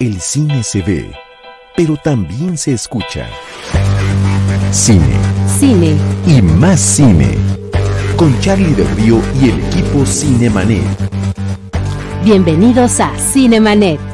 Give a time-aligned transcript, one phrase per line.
[0.00, 1.12] El cine se ve,
[1.76, 3.28] pero también se escucha.
[4.70, 5.16] Cine.
[5.58, 5.96] Cine.
[6.26, 7.36] Y más cine.
[8.16, 10.82] Con Charlie del Río y el equipo Cinemanet.
[12.24, 14.11] Bienvenidos a Cinemanet.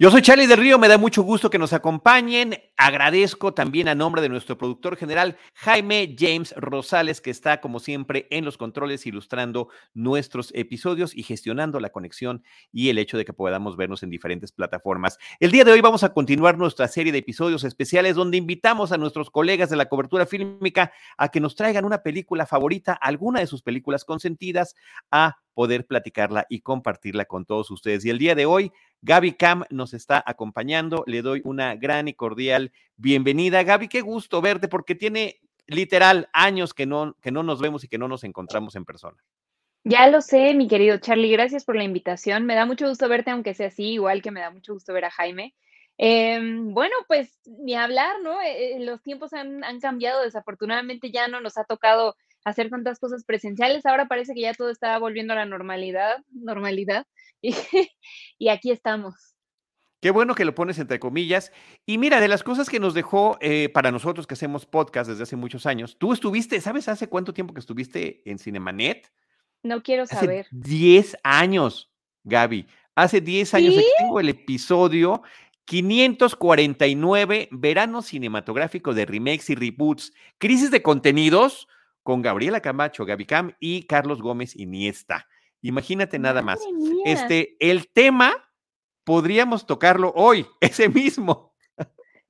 [0.00, 2.54] Yo soy Charlie del Río, me da mucho gusto que nos acompañen.
[2.76, 8.28] Agradezco también a nombre de nuestro productor general, Jaime James Rosales, que está como siempre
[8.30, 13.32] en los controles ilustrando nuestros episodios y gestionando la conexión y el hecho de que
[13.32, 15.18] podamos vernos en diferentes plataformas.
[15.40, 18.98] El día de hoy vamos a continuar nuestra serie de episodios especiales donde invitamos a
[18.98, 23.48] nuestros colegas de la cobertura fílmica a que nos traigan una película favorita, alguna de
[23.48, 24.76] sus películas consentidas,
[25.10, 28.04] a poder platicarla y compartirla con todos ustedes.
[28.04, 28.70] Y el día de hoy,
[29.02, 31.04] Gaby Cam nos está acompañando.
[31.06, 33.62] Le doy una gran y cordial bienvenida.
[33.62, 37.88] Gaby, qué gusto verte porque tiene literal años que no, que no nos vemos y
[37.88, 39.16] que no nos encontramos en persona.
[39.84, 42.44] Ya lo sé, mi querido Charlie, gracias por la invitación.
[42.44, 45.04] Me da mucho gusto verte, aunque sea así, igual que me da mucho gusto ver
[45.04, 45.54] a Jaime.
[45.96, 48.40] Em, bueno, pues ni hablar, ¿no?
[48.40, 52.16] Eh, eh, los tiempos han, han, cambiado, desafortunadamente ya no nos ha tocado
[52.48, 53.86] hacer tantas cosas presenciales.
[53.86, 57.06] Ahora parece que ya todo está volviendo a la normalidad, normalidad,
[57.42, 57.54] y,
[58.38, 59.34] y aquí estamos.
[60.00, 61.52] Qué bueno que lo pones entre comillas.
[61.84, 65.24] Y mira, de las cosas que nos dejó eh, para nosotros que hacemos podcast desde
[65.24, 69.10] hace muchos años, tú estuviste, ¿sabes hace cuánto tiempo que estuviste en Cinemanet?
[69.64, 70.46] No quiero saber.
[70.46, 71.90] Hace 10 años,
[72.22, 72.66] Gaby.
[72.94, 75.22] Hace 10 años tengo el episodio
[75.64, 81.68] 549, Verano Cinematográfico de Remakes y Reboots, Crisis de Contenidos,
[82.08, 85.28] con Gabriela Camacho, Gaby Cam y Carlos Gómez Iniesta.
[85.60, 86.58] Imagínate nada más.
[86.72, 87.02] Mía.
[87.04, 88.50] Este, el tema
[89.04, 91.54] podríamos tocarlo hoy, ese mismo.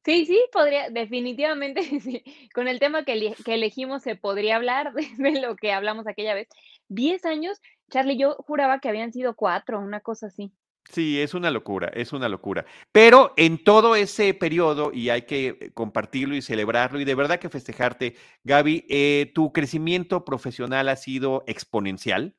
[0.05, 2.25] Sí, sí, podría, definitivamente, sí.
[2.53, 6.35] Con el tema que, que elegimos se podría hablar de, de, lo que hablamos aquella
[6.35, 6.49] vez.
[6.89, 10.51] Diez años, Charlie, yo juraba que habían sido cuatro, una cosa así.
[10.91, 12.65] Sí, es una locura, es una locura.
[12.93, 17.51] Pero en todo ese periodo, y hay que compartirlo y celebrarlo, y de verdad que
[17.51, 22.37] festejarte, Gaby, eh, tu crecimiento profesional ha sido exponencial.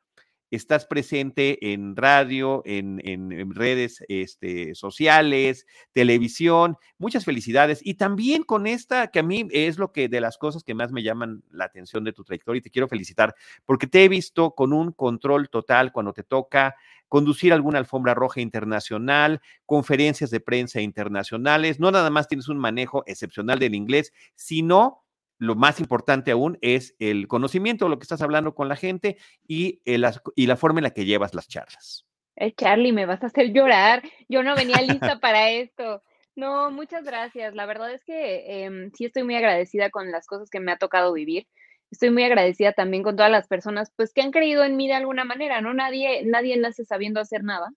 [0.52, 6.76] Estás presente en radio, en, en, redes este, sociales, televisión.
[6.98, 7.82] Muchas felicidades.
[7.84, 10.92] Y también con esta, que a mí es lo que de las cosas que más
[10.92, 14.56] me llaman la atención de tu trayectoria, y te quiero felicitar, porque te he visto
[14.56, 16.76] con un control total cuando te toca
[17.10, 21.80] conducir alguna alfombra roja internacional, conferencias de prensa internacionales.
[21.80, 25.04] No nada más tienes un manejo excepcional del inglés, sino
[25.40, 29.18] lo más importante aún es el conocimiento de lo que estás hablando con la gente
[29.48, 30.06] y, el,
[30.36, 32.06] y la forma en la que llevas las charlas.
[32.36, 34.04] Eh, Charlie, me vas a hacer llorar.
[34.28, 36.04] Yo no venía lista para esto.
[36.36, 37.56] No, muchas gracias.
[37.56, 40.78] La verdad es que eh, sí estoy muy agradecida con las cosas que me ha
[40.78, 41.48] tocado vivir.
[41.92, 44.94] Estoy muy agradecida también con todas las personas pues que han creído en mí de
[44.94, 45.74] alguna manera, ¿no?
[45.74, 47.70] Nadie, nadie nace sabiendo hacer nada,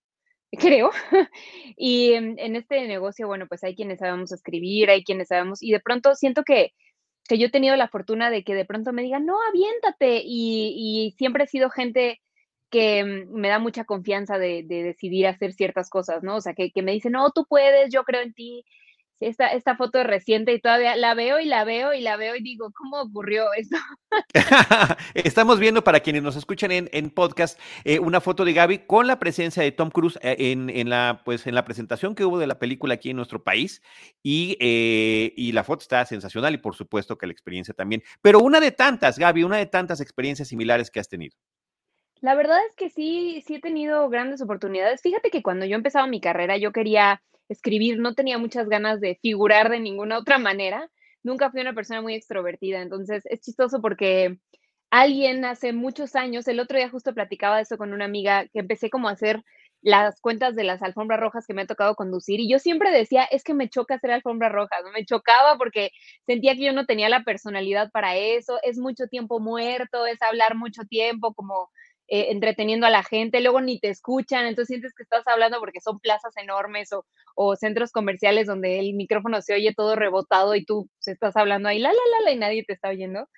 [0.58, 0.90] creo.
[1.76, 5.72] y en, en este negocio, bueno, pues hay quienes sabemos escribir, hay quienes sabemos, y
[5.72, 6.72] de pronto siento que
[7.28, 10.22] que yo he tenido la fortuna de que de pronto me digan, no, aviéntate.
[10.24, 12.20] Y, siempre he sido gente
[12.70, 16.36] que me da mucha confianza de, de, decidir hacer ciertas cosas, ¿no?
[16.36, 18.64] O sea, que, que, me dicen, no, tú puedes, yo creo en ti.
[19.22, 22.34] Esta, esta foto es reciente y todavía la veo y la veo y la veo
[22.34, 23.76] y digo, ¿cómo ocurrió esto?
[25.14, 29.06] Estamos viendo para quienes nos escuchan en, en podcast eh, una foto de Gaby con
[29.06, 32.38] la presencia de Tom Cruise eh, en, en, la, pues, en la presentación que hubo
[32.38, 33.80] de la película aquí en nuestro país
[34.22, 38.02] y, eh, y la foto está sensacional y por supuesto que la experiencia también.
[38.20, 41.36] Pero una de tantas, Gaby, una de tantas experiencias similares que has tenido.
[42.20, 45.02] La verdad es que sí, sí he tenido grandes oportunidades.
[45.02, 47.20] Fíjate que cuando yo empezaba mi carrera yo quería
[47.52, 50.90] escribir, no tenía muchas ganas de figurar de ninguna otra manera.
[51.22, 54.38] Nunca fui una persona muy extrovertida, entonces es chistoso porque
[54.90, 58.60] alguien hace muchos años, el otro día justo platicaba de eso con una amiga, que
[58.60, 59.42] empecé como a hacer
[59.82, 63.24] las cuentas de las alfombras rojas que me ha tocado conducir y yo siempre decía,
[63.24, 65.90] es que me choca hacer alfombras rojas, me chocaba porque
[66.24, 70.54] sentía que yo no tenía la personalidad para eso, es mucho tiempo muerto, es hablar
[70.56, 71.68] mucho tiempo, como
[72.14, 75.80] eh, entreteniendo a la gente, luego ni te escuchan, entonces sientes que estás hablando porque
[75.80, 80.62] son plazas enormes o, o, centros comerciales donde el micrófono se oye todo rebotado y
[80.66, 83.30] tú pues, estás hablando ahí, la, la, la, la, y nadie te está oyendo.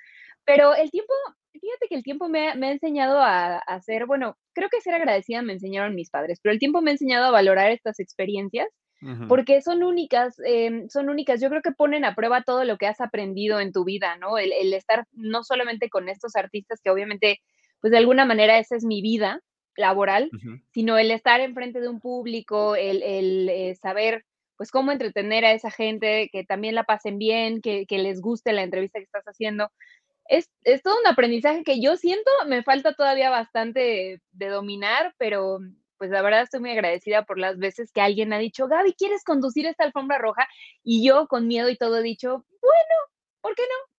[0.45, 1.13] Pero el tiempo,
[1.53, 4.81] fíjate que el tiempo me ha, me ha enseñado a, a ser, bueno, creo que
[4.81, 8.01] ser agradecida me enseñaron mis padres, pero el tiempo me ha enseñado a valorar estas
[8.01, 8.67] experiencias
[9.29, 11.39] porque son únicas, eh, son únicas.
[11.39, 14.39] Yo creo que ponen a prueba todo lo que has aprendido en tu vida, ¿no?
[14.39, 17.41] El, el, estar no solamente con estos artistas que obviamente
[17.85, 19.43] pues de alguna manera esa es mi vida
[19.77, 20.63] laboral, uh -huh.
[20.73, 24.25] sino el estar enfrente de un público, el, el eh, saber
[24.57, 28.55] pues cómo entretener a esa gente, que también la pasen bien, que, que les guste
[28.55, 29.71] la entrevista que estás haciendo.
[30.31, 35.59] Es, es, todo un aprendizaje que yo siento me falta todavía bastante de dominar, pero,
[35.99, 39.25] pues la verdad estoy muy agradecida por las veces que alguien ha dicho, Gaby, ¿quieres
[39.25, 40.49] conducir esta alfombra roja?
[40.83, 42.95] Y yo con miedo y todo he dicho, bueno,
[43.43, 43.94] ¿por qué no?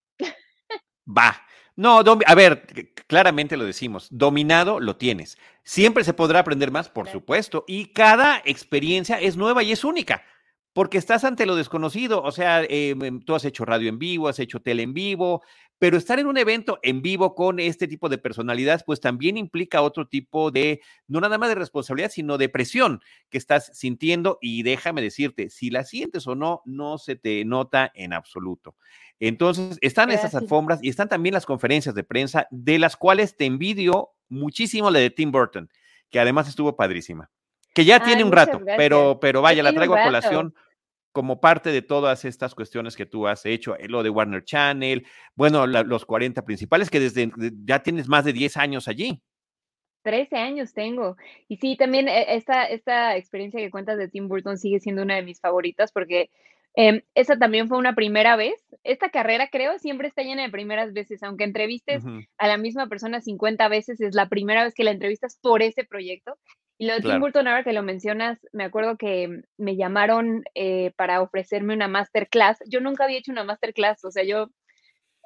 [1.05, 1.41] Va.
[1.75, 5.37] No, a ver, claramente lo decimos, dominado lo tienes.
[5.63, 10.23] Siempre se podrá aprender más, por supuesto, y cada experiencia es nueva y es única
[10.75, 12.21] porque estás ante lo desconocido.
[12.21, 15.41] O sea, em, em, tú has hecho radio en vivo, has hecho tele en vivo,
[15.79, 19.81] pero estar en un evento en vivo con este tipo de personalidades, pues también implica
[19.81, 22.99] otro tipo de, no nada más de responsabilidad, sino de presión
[23.29, 24.37] que estás sintiendo.
[24.41, 28.75] Y déjame decirte, si la sientes o no, no se te nota en absoluto.
[29.21, 33.45] Entonces, están esas alfombras y están también las conferencias de prensa, de las cuales te
[33.45, 35.69] envidio muchísimo la de Tim Burton,
[36.09, 37.31] que además estuvo padrísima
[37.75, 40.55] que ya tiene un rato, pero, pero vaya, la traigo a colación
[41.15, 45.07] como parte de todas estas cuestiones que tú has hecho, eh, lo de Warner Channel,
[45.33, 47.31] bueno, los 40 principales, que desde
[47.63, 49.21] ya tienes más de 10 años allí.
[50.03, 51.15] 13 años tengo.
[51.47, 55.15] Y sí, también eh, esta, esta experiencia que cuentas de Tim Burton sigue siendo una
[55.15, 56.31] de mis favoritas porque
[56.75, 58.61] eh, esa también fue una primera vez.
[58.83, 61.23] Esta carrera, creo, siempre está llena de primeras veces.
[61.23, 62.03] Aunque entrevistes
[62.37, 65.85] a la misma persona 50 veces, es la primera vez que la entrevistas por ese
[65.85, 66.37] proyecto.
[66.77, 70.91] Y lo de Tim Burton, ahora que lo mencionas, me acuerdo que me llamaron eh,
[70.97, 72.57] para ofrecerme una masterclass.
[72.67, 74.49] Yo nunca había hecho una masterclass, o sea, yo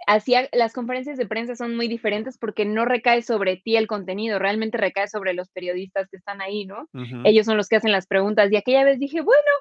[0.08, 4.40] hacía, las conferencias de prensa son muy diferentes porque no recae sobre ti el contenido,
[4.40, 6.88] realmente recae sobre los periodistas que están ahí, ¿no?
[7.24, 8.52] Ellos son los que hacen las preguntas.
[8.52, 9.52] Y aquella vez dije, bueno,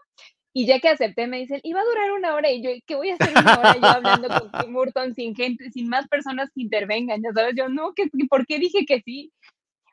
[0.53, 2.51] y ya que acepté, me dicen, iba a durar una hora.
[2.51, 5.71] Y yo, ¿qué voy a hacer una hora yo hablando con Tim Burton sin gente,
[5.71, 7.23] sin más personas que intervengan?
[7.23, 9.33] Ya sabes, yo, no, ¿qué, ¿por qué dije que sí?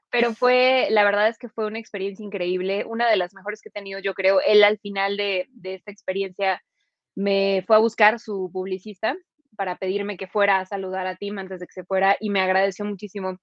[0.10, 3.69] Pero fue, la verdad es que fue una experiencia increíble, una de las mejores que
[3.69, 4.40] he tenido, yo creo.
[4.42, 6.62] Él al final de, esta experiencia
[7.16, 9.16] me fue a buscar su publicista
[9.57, 12.42] para pedirme que fuera a saludar a Tim antes de que se fuera y me
[12.42, 13.38] agradeció muchísimo.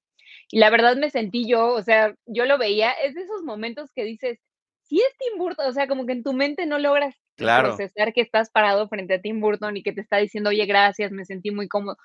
[0.50, 3.90] Y la verdad me sentí yo, o sea, yo lo veía, es de esos momentos
[3.94, 4.38] que dices,
[4.82, 8.20] si es Tim Burton, o sea, como que en tu mente no logras procesar que
[8.20, 11.50] estás parado frente a Tim Burton y que te está diciendo, oye, gracias, me sentí
[11.50, 11.96] muy cómodo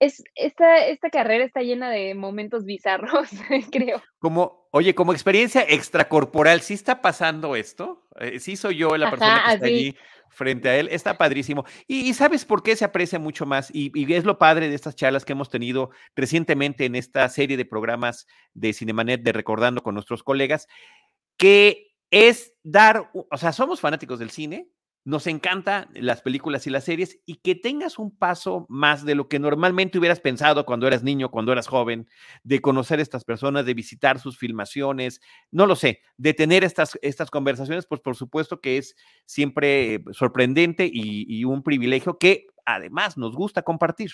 [0.00, 3.28] es, esta, esta carrera está llena de momentos bizarros,
[3.72, 4.02] creo.
[4.18, 8.06] Como, oye, como experiencia extracorporal, ¿sí está pasando esto?
[8.20, 9.96] Eh, ¿Sí soy yo la persona que está allí
[10.30, 10.88] frente a él?
[10.90, 11.64] Está padrísimo.
[11.86, 13.70] Y, ¿sabes por qué se aprecia mucho más?
[13.72, 17.56] Y, y, es lo padre de estas charlas que hemos tenido recientemente en esta serie
[17.56, 20.68] de programas de Cinemanet de Recordando con nuestros colegas,
[21.36, 24.68] que es dar, o sea, somos fanáticos del cine,
[25.08, 29.26] nos encanta las películas y las series y que tengas un paso más de lo
[29.26, 32.06] que normalmente hubieras pensado cuando eras niño, cuando eras joven,
[32.42, 36.98] de conocer a estas personas, de visitar sus filmaciones, no lo sé, de tener estas,
[37.00, 43.34] estas conversaciones, pues por supuesto que es siempre sorprendente y, un privilegio que además nos
[43.34, 44.10] gusta compartir.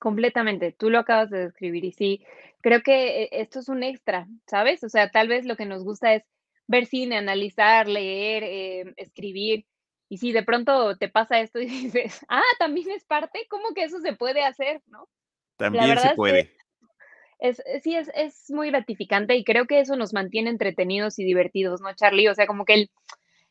[0.00, 2.24] Completamente, tú lo acabas de describir y sí,
[2.60, 4.82] creo que eh, esto es un extra, ¿sabes?
[4.82, 6.24] O sea, tal vez lo que nos gusta es
[6.66, 9.64] ver cine, analizar, leer, eh, escribir,
[10.12, 11.64] y si de pronto te pasa esto y
[11.94, 14.82] dices, ah, también es parte, ¿cómo que eso se puede hacer?
[14.88, 15.08] ¿no?
[15.56, 16.54] También se puede.
[17.38, 21.24] Es, eh, sí, es, es, muy gratificante y creo que eso nos mantiene entretenidos y
[21.24, 22.28] divertidos, ¿no, Charlie?
[22.28, 22.90] O sea, como que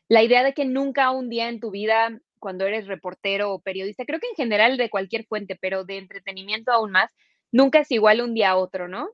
[0.06, 4.04] la idea de que nunca un día en tu vida, cuando eres reportero o periodista,
[4.04, 7.10] creo que en general de cualquier fuente, pero de entretenimiento aún más,
[7.50, 9.10] nunca es igual un día a otro, ¿no?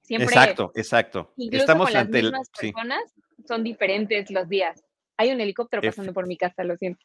[0.00, 0.34] Siempre.
[0.34, 1.34] Exacto, exacto.
[1.36, 3.14] Estamos con ante las mismas personas,
[3.46, 4.83] son diferentes los días.
[5.16, 7.04] Hay un helicóptero pasando por mi casa, lo siento.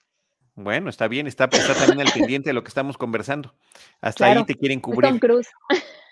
[0.61, 3.55] Bueno, está bien, está, está también al pendiente de lo que estamos conversando.
[4.01, 5.09] Hasta ahí te quieren cubrir.
[5.09, 5.47] Tom Cruz.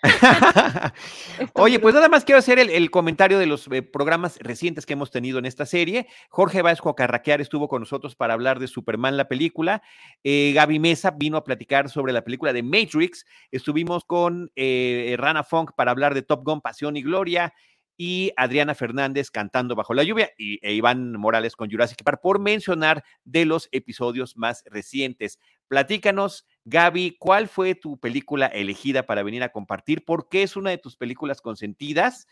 [1.52, 5.10] Oye, pues nada más quiero hacer el, comentario de los eh, programas recientes que hemos
[5.10, 6.06] tenido en esta serie.
[6.30, 9.82] Jorge Vasco Carraquear estuvo con nosotros para hablar de Superman, la película.
[10.24, 13.26] Eh, Gaby Mesa vino a platicar sobre la película de Matrix.
[13.50, 17.52] Estuvimos con eh, Rana Funk para hablar de Top Gun, Pasión y Gloria
[18.00, 22.38] y Adriana Fernández cantando Bajo la Lluvia y, e Iván Morales con Jurassic Park, por
[22.38, 25.40] mencionar de los episodios más recientes.
[25.66, 30.04] Platícanos, Gaby, ¿cuál fue tu película elegida para venir a compartir?
[30.04, 32.28] ¿Por qué es una de tus películas consentidas?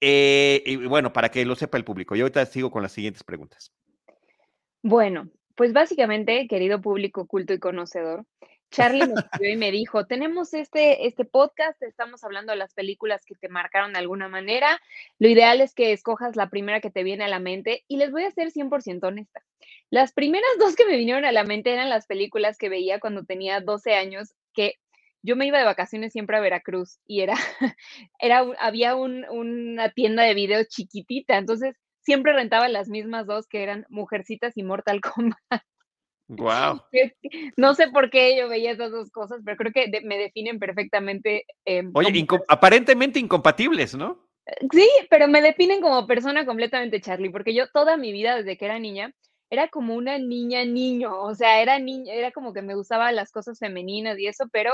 [0.00, 2.14] Eh, y bueno, para que lo sepa el público.
[2.14, 3.72] Y ahorita sigo con las siguientes preguntas.
[4.82, 8.26] Bueno, pues básicamente, querido público culto y conocedor,
[8.70, 13.24] Charlie me escribió y me dijo, tenemos este, este podcast, estamos hablando de las películas
[13.24, 14.80] que te marcaron de alguna manera,
[15.18, 18.12] lo ideal es que escojas la primera que te viene a la mente y les
[18.12, 19.42] voy a ser 100% honesta.
[19.90, 23.24] Las primeras dos que me vinieron a la mente eran las películas que veía cuando
[23.24, 24.74] tenía 12 años, que
[25.22, 27.34] yo me iba de vacaciones siempre a Veracruz y era,
[28.18, 33.86] era había una tienda de video chiquitita, entonces siempre rentaba las mismas dos que eran
[33.88, 35.62] Mujercitas y Mortal Kombat.
[36.28, 36.82] Wow.
[37.56, 41.44] No sé por qué yo veía esas dos cosas, pero creo que me definen perfectamente.
[41.64, 44.28] Em, Oye, aparentemente incompatibles, ¿no?
[44.72, 48.64] Sí, pero me definen como persona completamente Charlie, porque yo toda mi vida, desde que
[48.64, 49.12] era niña,
[49.50, 53.30] era como una niña niño, o sea, era niña, era como que me gustaban las
[53.30, 54.72] cosas femeninas y eso, pero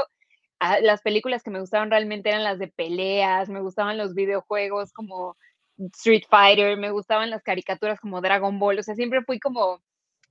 [0.61, 4.93] ah, las películas que me gustaban realmente eran las de peleas, me gustaban los videojuegos
[4.93, 5.37] como
[5.79, 9.81] Street Fighter, me gustaban las caricaturas como Dragon Ball, o sea, siempre fui como,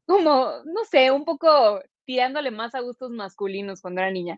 [0.05, 4.38] como, no sé, un poco tirándole más a gustos masculinos cuando era niña.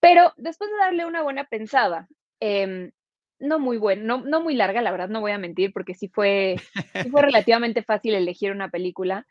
[0.00, 2.08] Pero después de darle una buena pensada,
[2.40, 2.92] em,
[3.40, 6.08] no muy buena, no, no muy larga, la verdad, no voy a mentir, porque sí
[6.08, 6.56] fue,
[7.02, 9.26] sí fue relativamente fácil elegir una película.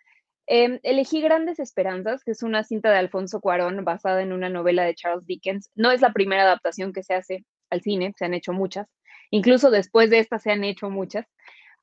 [0.48, 4.84] Em, elegí Grandes Esperanzas, que es una cinta de Alfonso Cuarón basada en una novela
[4.84, 5.70] de Charles Dickens.
[5.76, 8.88] No es la primera adaptación que se hace al cine, se han hecho muchas.
[9.30, 11.26] Incluso después de esta se han hecho muchas.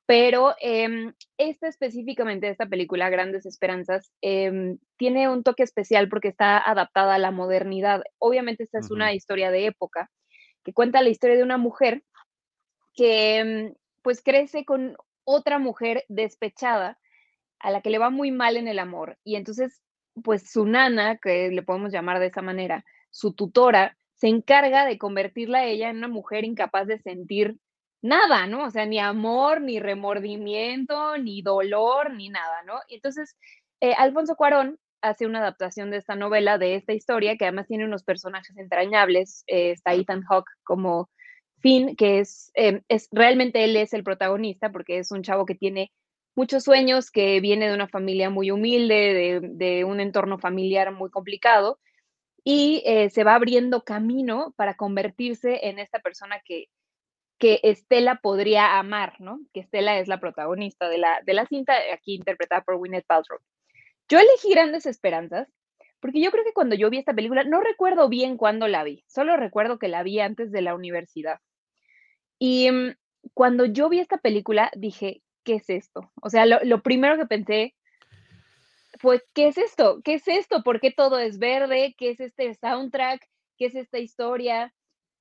[0.06, 6.58] Pero eh, esta específicamente, esta película, Grandes Esperanzas, em, tiene un toque especial porque está
[6.58, 8.02] adaptada a la modernidad.
[8.18, 10.10] Obviamente esta es una historia de época
[10.62, 12.02] que cuenta la historia de una mujer
[12.94, 16.98] que em, pues crece con otra mujer despechada
[17.58, 19.18] a la que le va muy mal en el amor.
[19.24, 19.82] Y entonces,
[20.22, 24.98] pues su nana, que le podemos llamar de esa manera, su tutora, se encarga de
[24.98, 27.58] convertirla a ella en una mujer incapaz de sentir
[28.04, 28.66] nada, ¿no?
[28.66, 32.74] O sea, ni amor, ni remordimiento, ni dolor, ni nada, ¿no?
[32.86, 33.34] Y entonces,
[33.80, 37.86] eh, Alfonso Cuarón hace una adaptación de esta novela, de esta historia, que además tiene
[37.86, 39.44] unos personajes entrañables.
[39.46, 41.08] Eh, está Ethan Hawke como
[41.60, 45.54] Finn, que es, eh, es, realmente él es el protagonista, porque es un chavo que
[45.54, 45.90] tiene
[46.36, 51.78] muchos sueños, que viene de una familia muy humilde, de, un entorno familiar muy complicado,
[52.44, 56.66] y se va abriendo camino para convertirse en esta persona que,
[57.38, 59.40] que Estela podría amar, ¿no?
[59.52, 63.40] Que Estela es la protagonista de la, de la cinta, aquí interpretada por Gwyneth Paltrow.
[64.08, 65.48] Yo elegí Grandes Esperanzas
[66.04, 69.02] porque yo creo que cuando yo vi esta película, no recuerdo bien cuándo la vi,
[69.06, 71.40] solo recuerdo que la vi antes de la universidad.
[72.38, 72.94] Y mm,
[73.32, 76.12] cuando yo vi esta película, dije, ¿qué es esto?
[76.20, 77.74] O sea, lo, primero que pensé
[79.00, 80.02] fue, ¿qué es esto?
[80.04, 80.62] ¿Qué es esto?
[80.62, 81.94] ¿Por qué todo es verde?
[81.96, 83.26] ¿Qué es este soundtrack?
[83.56, 84.74] ¿Qué es esta historia?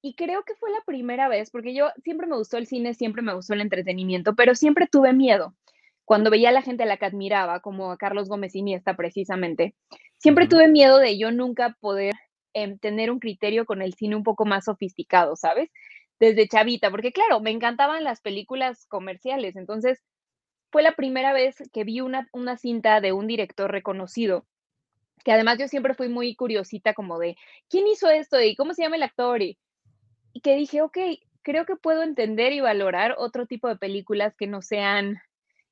[0.05, 3.21] Y creo que fue la primera vez, porque yo siempre me gustó el cine, siempre
[3.21, 5.55] me gustó el entretenimiento, pero siempre tuve miedo.
[6.03, 9.75] Cuando veía a la gente a la que admiraba, como a Carlos Gómez Iniesta precisamente,
[10.17, 12.15] siempre tuve miedo de yo nunca poder
[12.53, 15.69] em, tener un criterio con el cine un poco más sofisticado, ¿sabes?
[16.19, 20.03] Desde chavita, porque claro, me encantaban las películas comerciales, entonces
[20.69, 24.45] fue la primera vez que vi una, una cinta de un director reconocido,
[25.23, 27.37] que además yo siempre fui muy curiosita como de,
[27.69, 28.41] ¿quién hizo esto?
[28.41, 29.41] ¿Y cómo se llama el actor?
[29.41, 29.57] Y,
[30.41, 30.97] que dije, ok,
[31.41, 35.19] creo que puedo entender y valorar otro tipo de películas que no sean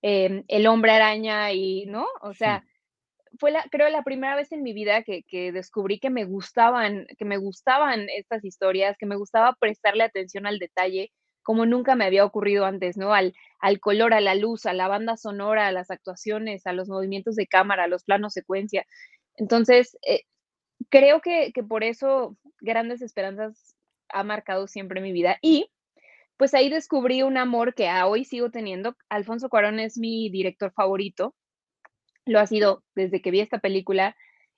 [0.02, 2.08] em, El hombre araña y, ¿no?
[2.22, 2.64] O sea,
[3.40, 7.08] fue la, creo la primera vez en mi vida que, que, descubrí que me gustaban,
[7.18, 11.12] que me gustaban estas historias, que me gustaba prestarle atención al detalle
[11.44, 13.14] como nunca me había ocurrido antes, ¿no?
[13.14, 16.88] Al, al color, a la luz, a la banda sonora, a las actuaciones, a los
[16.88, 18.86] movimientos de cámara, a los planos secuencia.
[19.36, 20.22] Entonces, eh,
[20.90, 23.71] creo que, que por eso Grandes Esperanzas
[24.14, 25.38] ha marcado siempre mi vida.
[25.42, 25.70] Y
[26.38, 28.96] pues ahí descubrí un amor que a hoy sigo teniendo.
[29.10, 31.36] Alfonso Cuarón es mi director favorito.
[32.26, 34.16] Lo ha sido desde que vi esta película.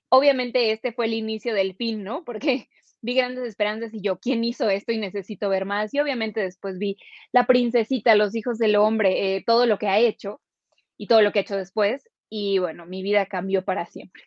[0.08, 2.24] Obviamente este fue el inicio del fin, ¿no?
[2.24, 2.68] Porque
[3.02, 4.92] vi grandes esperanzas y yo, ¿quién hizo esto?
[4.92, 5.92] Y necesito ver más.
[5.92, 6.96] Y obviamente después vi
[7.32, 10.40] La Princesita, Los Hijos del Hombre, eh, todo lo que ha hecho
[10.96, 12.08] y todo lo que ha hecho después.
[12.30, 14.22] Y bueno, mi vida cambió para siempre.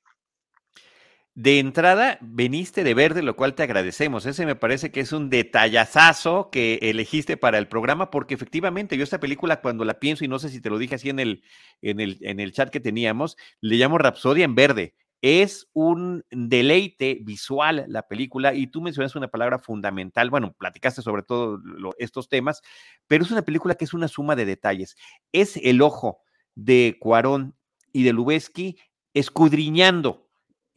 [1.38, 4.26] De entrada, veniste de verde, lo cual te agradecemos.
[4.26, 9.04] Ese me parece que es un detallazazo que elegiste para el programa, porque efectivamente yo
[9.04, 11.44] esta película cuando la pienso, y no sé si te lo dije así en el,
[11.84, 14.96] en el, en el chat que teníamos, le llamo Rapsodia en verde.
[15.22, 21.22] Es un deleite visual la película y tú mencionas una palabra fundamental, bueno, platicaste sobre
[21.22, 21.62] todo
[22.00, 22.64] estos temas,
[23.06, 24.96] pero es una película que es una suma de detalles.
[25.32, 26.18] Es el ojo
[26.56, 27.56] de Cuarón
[27.94, 28.80] y de Lubeski
[29.14, 30.27] escudriñando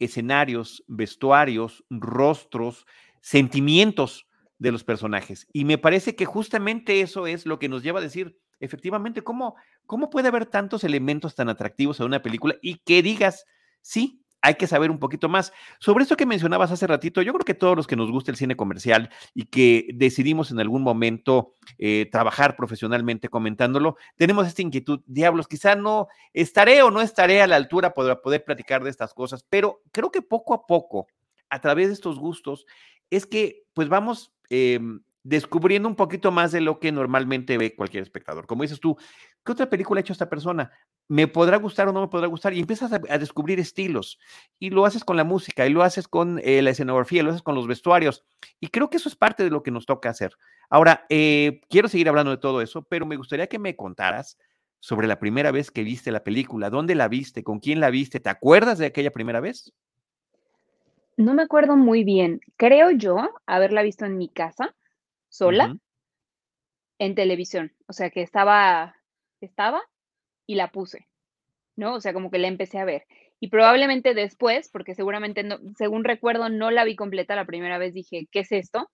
[0.03, 2.85] escenarios, vestuarios, rostros,
[3.21, 4.27] sentimientos
[4.59, 5.47] de los personajes.
[5.53, 9.55] Y me parece que justamente eso es lo que nos lleva a decir, efectivamente, ¿cómo,
[9.85, 13.45] cómo puede haber tantos elementos tan atractivos en una película y que digas,
[13.81, 15.53] sí, hay que saber un poquito más.
[15.79, 18.37] Sobre eso que mencionabas hace ratito, yo creo que todos los que nos gusta el
[18.37, 25.01] cine comercial y que decidimos en algún momento eh, trabajar profesionalmente comentándolo, tenemos esta inquietud,
[25.05, 29.13] diablos, quizá no estaré o no estaré a la altura para poder platicar de estas
[29.13, 31.07] cosas, pero creo que poco a poco,
[31.49, 32.65] a través de estos gustos,
[33.09, 38.03] es que pues vamos em, descubriendo un poquito más de lo que normalmente ve cualquier
[38.03, 38.47] espectador.
[38.47, 38.97] Como dices tú,
[39.45, 40.71] ¿qué otra película ha hecho esta persona?
[41.07, 42.53] ¿Me podrá gustar o no me podrá gustar?
[42.53, 44.19] Y empiezas a, descubrir estilos
[44.57, 47.43] y lo haces con la música y lo haces con eh, la escenografía, lo haces
[47.43, 48.23] con los vestuarios.
[48.59, 50.33] Y creo que eso es parte de lo que nos toca hacer.
[50.69, 54.37] Ahora, eh, quiero seguir hablando de todo eso, pero me gustaría que me contaras
[54.79, 58.19] sobre la primera vez que viste la película, dónde la viste, con quién la viste,
[58.19, 59.71] ¿te acuerdas de aquella primera vez?
[61.17, 62.41] No me acuerdo muy bien.
[62.57, 64.73] Creo yo haberla visto en mi casa
[65.31, 65.75] sola
[66.99, 67.73] en televisión.
[67.87, 68.95] O sea, que estaba,
[69.39, 69.81] estaba
[70.45, 71.07] y la puse,
[71.75, 71.95] ¿no?
[71.95, 73.05] O sea, como que la empecé a ver.
[73.39, 77.93] Y probablemente después, porque seguramente, no, según recuerdo, no la vi completa la primera vez,
[77.93, 78.91] dije, ¿qué es esto?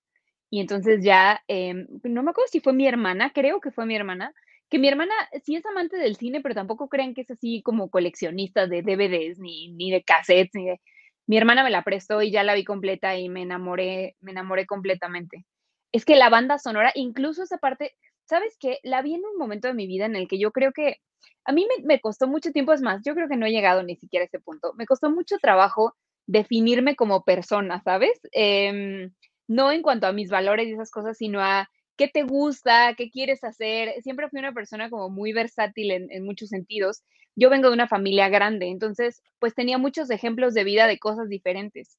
[0.50, 3.96] Y entonces ya, em, no me acuerdo si fue mi hermana, creo que fue mi
[3.96, 4.34] hermana,
[4.70, 5.14] que mi hermana
[5.44, 9.40] sí es amante del cine, pero tampoco crean que es así como coleccionista de DVDs,
[9.40, 10.82] ni, ni de cassettes, ni de...
[11.28, 14.66] Mi hermana me la prestó y ya la vi completa y me enamoré, me enamoré
[14.66, 15.46] completamente
[15.92, 18.80] es que la banda sonora, incluso esa parte, ¿sabes qué?
[18.84, 20.98] La vi en un momento de mi vida en el que yo creo que
[21.46, 23.96] a mí me, costó mucho tiempo, es más, yo creo que no he llegado ni
[23.96, 28.20] siquiera a ese punto, me costó mucho trabajo definirme como persona, ¿sabes?
[28.34, 29.14] Em,
[29.48, 33.10] no en cuanto a mis valores y esas cosas, sino a qué te gusta, qué
[33.10, 34.02] quieres hacer.
[34.04, 37.04] Siempre fui una persona como muy versátil en, en, muchos sentidos.
[37.36, 41.30] Yo vengo de una familia grande, entonces pues tenía muchos ejemplos de vida de cosas
[41.30, 41.98] diferentes.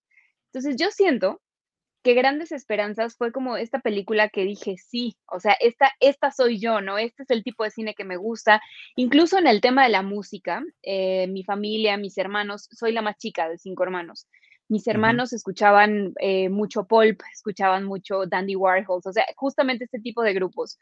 [0.52, 1.40] Entonces yo siento
[2.08, 6.58] que Grandes Esperanzas fue como esta película que dije, sí, o sea, esta, esta soy
[6.58, 6.96] yo, ¿no?
[6.96, 8.62] Este es el tipo de cine que me gusta.
[8.96, 13.18] Incluso en el tema de la música, eh, mi familia, mis hermanos, soy la más
[13.18, 14.26] chica de cinco hermanos.
[14.68, 20.22] Mis hermanos escuchaban eh, mucho Pulp, escuchaban mucho Dandy Warhols, o sea, justamente este tipo
[20.22, 20.78] de grupos.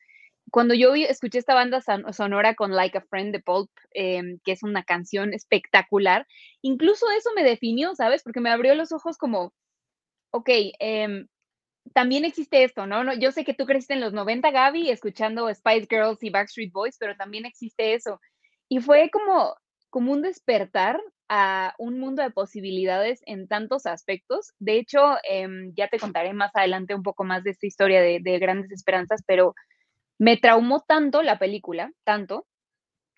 [0.53, 4.63] Cuando yo escuché esta banda sonora con Like a Friend de Pulp, em, que es
[4.63, 6.25] una canción espectacular,
[6.63, 8.23] incluso eso me definió, ¿sabes?
[8.23, 9.53] Porque me abrió los ojos como,
[10.31, 11.29] ok, em,
[11.93, 13.05] también existe esto, ¿no?
[13.05, 13.15] ¿no?
[13.15, 16.97] Yo sé que tú creciste en los 90, Gaby, escuchando Spice Girls y Backstreet Boys,
[16.99, 18.21] pero también existe eso.
[18.69, 19.57] Y fue como,
[19.91, 24.53] como un despertar a un mundo de posibilidades en tantos aspectos.
[24.59, 28.21] De hecho, em, ya te contaré más adelante un poco más de esta historia de,
[28.21, 29.55] de Grandes Esperanzas, pero
[30.19, 32.47] me traumó tanto la película, tanto,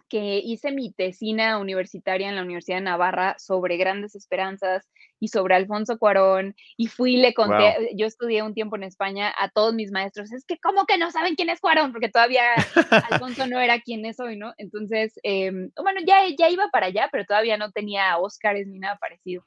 [0.09, 4.89] que hice mi tesina universitaria en la Universidad de Navarra sobre grandes esperanzas
[5.21, 9.51] y sobre Alfonso Cuarón y fui le conté, yo estudié un tiempo en España a
[9.51, 11.93] todos mis maestros, es que ¿cómo que no saben quién es Cuarón?
[11.93, 12.43] Porque todavía
[13.11, 14.55] Alfonso no era quien es hoy, ¿no?
[14.57, 18.97] Entonces, em, bueno, ya, ya iba para allá, pero todavía no tenía Óscares ni nada
[18.97, 19.45] parecido.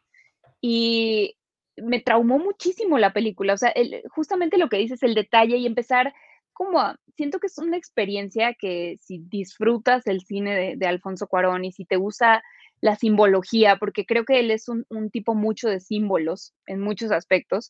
[0.61, 1.35] Y
[1.77, 3.73] me traumó muchísimo la película, o sea,
[4.09, 6.13] justamente lo que dices, el detalle y empezar
[6.53, 6.81] como,
[7.15, 11.85] siento que es una experiencia que si disfrutas el cine de, Alfonso Cuarón y si
[11.85, 12.43] te gusta
[12.81, 17.69] la simbología, porque creo que él es un, tipo mucho de símbolos en muchos aspectos,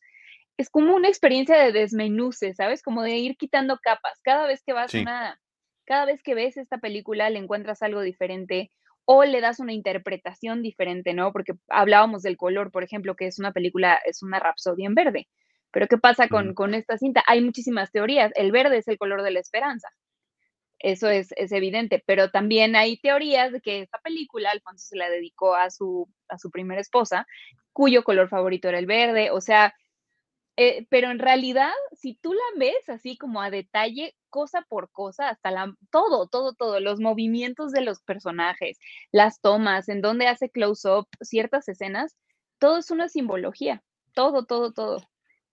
[0.57, 2.83] es como una experiencia de desmenuce, ¿sabes?
[2.83, 4.19] Como de ir quitando capas.
[4.21, 5.39] Cada vez que vas una,
[5.85, 8.71] cada vez que ves esta película le encuentras algo diferente
[9.05, 11.31] o le das una interpretación diferente, ¿no?
[11.31, 15.27] Porque hablábamos del color, por ejemplo, que es una película, es una rapsodia en verde.
[15.71, 17.23] Pero ¿qué pasa con, con, esta cinta?
[17.27, 18.31] Hay muchísimas teorías.
[18.35, 19.89] El verde es el color de la esperanza.
[20.79, 25.09] Eso es, es, evidente, pero también hay teorías de que esta película Alfonso se la
[25.09, 27.27] dedicó a su, a su primera esposa,
[27.71, 29.75] cuyo color favorito era el verde, o sea,
[30.57, 35.29] eh, pero en realidad, si tú la ves así como a detalle, cosa por cosa,
[35.29, 38.79] hasta la, todo, todo, todo, los movimientos de los personajes,
[39.11, 42.17] las tomas, en donde hace close-up, ciertas escenas,
[42.59, 45.10] todo es una simbología, todo, todo, todo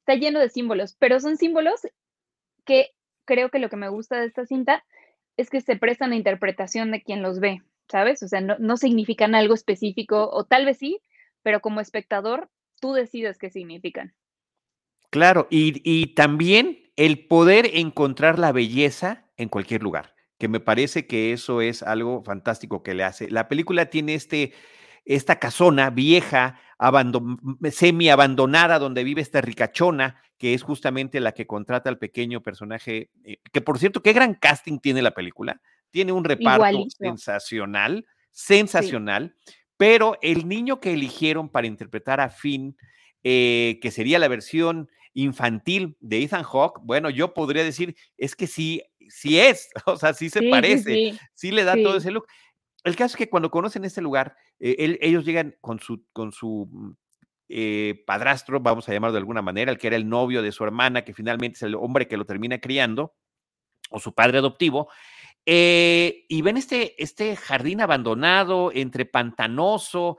[0.09, 1.87] está lleno de símbolos, pero son símbolos
[2.65, 2.93] que
[3.27, 4.83] creo que lo que me gusta de esta cinta
[5.37, 8.23] es que se prestan a interpretación de quien los ve, ¿sabes?
[8.23, 11.03] O sea, no, significan algo específico, o tal vez sí,
[11.43, 12.49] pero como espectador,
[12.81, 14.15] tú decides qué significan.
[15.11, 21.07] Claro, y, y también el poder encontrar la belleza en cualquier lugar, que me parece
[21.07, 23.31] que eso es algo fantástico que le hace.
[23.31, 24.55] La película tiene este,
[25.09, 26.61] esta casona vieja,
[27.71, 33.11] semi abandonada, donde vive esta ricachona, que es justamente la que contrata al pequeño personaje,
[33.25, 35.63] eh, que por cierto, qué gran casting tiene la película.
[35.91, 39.35] Tiene un reparto sensacional, sensacional,
[39.79, 42.77] pero el niño que eligieron para interpretar a Finn,
[43.25, 48.47] eh, que sería la versión infantil de Ethan Hawke, bueno, yo podría decir, es que
[48.47, 52.27] sí, sí es, o sea, sí se parece, sí, le da todo ese look.
[52.85, 56.69] El caso es que cuando conocen este lugar, eh, ellos llegan con su, con su
[56.71, 56.91] mm,
[57.51, 60.65] eh, padrastro, vamos a llamarlo de alguna manera, el que era el novio de su
[60.65, 63.15] hermana, que finalmente es el hombre que lo termina criando,
[63.91, 64.89] o su padre adoptivo,
[65.47, 70.19] eh, y ven este, este jardín abandonado, entre pantanoso,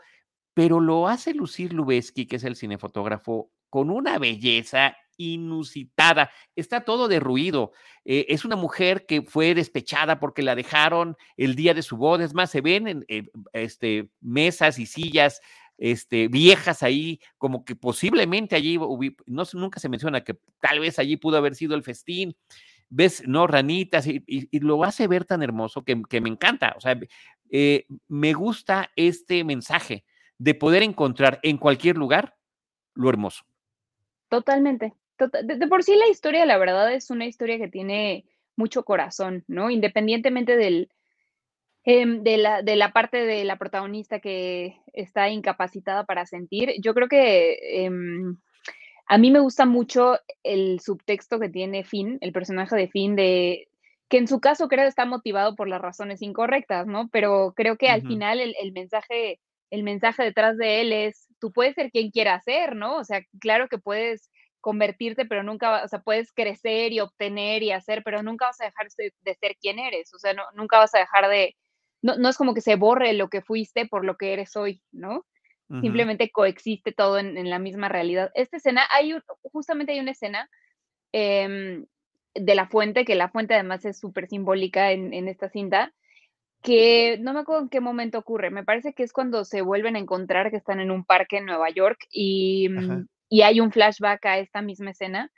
[0.55, 6.31] pero lo hace lucir Lubeski, que es el cinefotógrafo, con una belleza inusitada.
[6.55, 7.73] Está todo derruido.
[8.05, 12.23] Eh, es una mujer que fue despechada porque la dejaron el día de su boda.
[12.23, 15.41] Es más, se ven en, este, mesas y sillas
[15.77, 18.77] este, viejas ahí, como que posiblemente allí,
[19.27, 22.35] no, nunca se menciona que tal vez allí pudo haber sido el festín
[22.89, 23.47] ves, ¿no?
[23.47, 26.73] Ranitas y, lo hace ver tan hermoso que, me encanta.
[26.75, 26.99] O sea,
[27.51, 30.03] eh, me gusta este mensaje
[30.37, 32.35] de poder encontrar en cualquier lugar
[32.93, 33.43] lo hermoso.
[34.27, 34.93] Totalmente.
[35.19, 39.43] Tota, de, por sí la historia, la verdad, es una historia que tiene mucho corazón,
[39.47, 39.69] ¿no?
[39.69, 40.89] Independientemente del,
[41.83, 46.93] em, de, la, de la parte de la protagonista que está incapacitada para sentir, yo
[46.93, 48.37] creo que em,
[49.07, 53.67] a mí me gusta mucho el subtexto que tiene Finn, el personaje de Finn, de
[54.07, 57.09] que en su caso creo está motivado por las razones incorrectas, ¿no?
[57.09, 61.75] Pero creo que al final el, mensaje, el mensaje detrás de él es, tú puedes
[61.75, 62.95] ser quien quieras ser, ¿no?
[62.97, 64.29] O sea, claro que puedes
[64.61, 68.65] convertirte, pero nunca, o sea, puedes crecer y obtener y hacer, pero nunca vas a
[68.65, 71.55] dejar de, ser quien eres, o sea, no, nunca vas a dejar de,
[72.01, 74.81] no, no es como que se borre lo que fuiste por lo que eres hoy,
[74.91, 75.25] ¿no?
[75.81, 78.31] simplemente coexiste todo en, la misma realidad.
[78.33, 80.49] Esta escena, hay justamente hay una escena
[81.11, 81.85] em,
[82.33, 85.93] de la fuente, que la fuente además es súper simbólica en, esta cinta,
[86.63, 89.95] que no me acuerdo en qué momento ocurre, me parece que es cuando se vuelven
[89.95, 92.67] a encontrar que están en un parque en Nueva York y,
[93.29, 95.31] y hay un flashback a esta misma escena.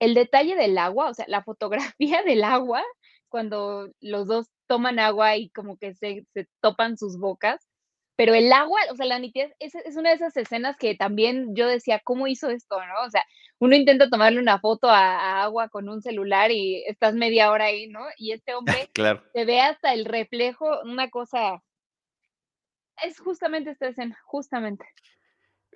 [0.00, 1.42] El detalle del agua, o sea, la
[1.98, 2.82] fotografía del agua,
[3.28, 7.66] cuando los dos toman agua y como que se, se topan sus bocas,
[8.16, 11.54] pero el agua, o sea, la nitidez, es, es, una de esas escenas que también
[11.54, 13.04] yo decía, ¿cómo hizo esto, no?
[13.06, 13.22] O sea,
[13.58, 17.88] uno intenta tomarle una foto a, agua con un celular y estás media hora ahí,
[17.88, 18.00] ¿no?
[18.16, 19.22] Y este hombre claro.
[19.34, 21.62] se ve hasta el reflejo, una cosa,
[23.02, 24.86] es justamente esta escena, justamente.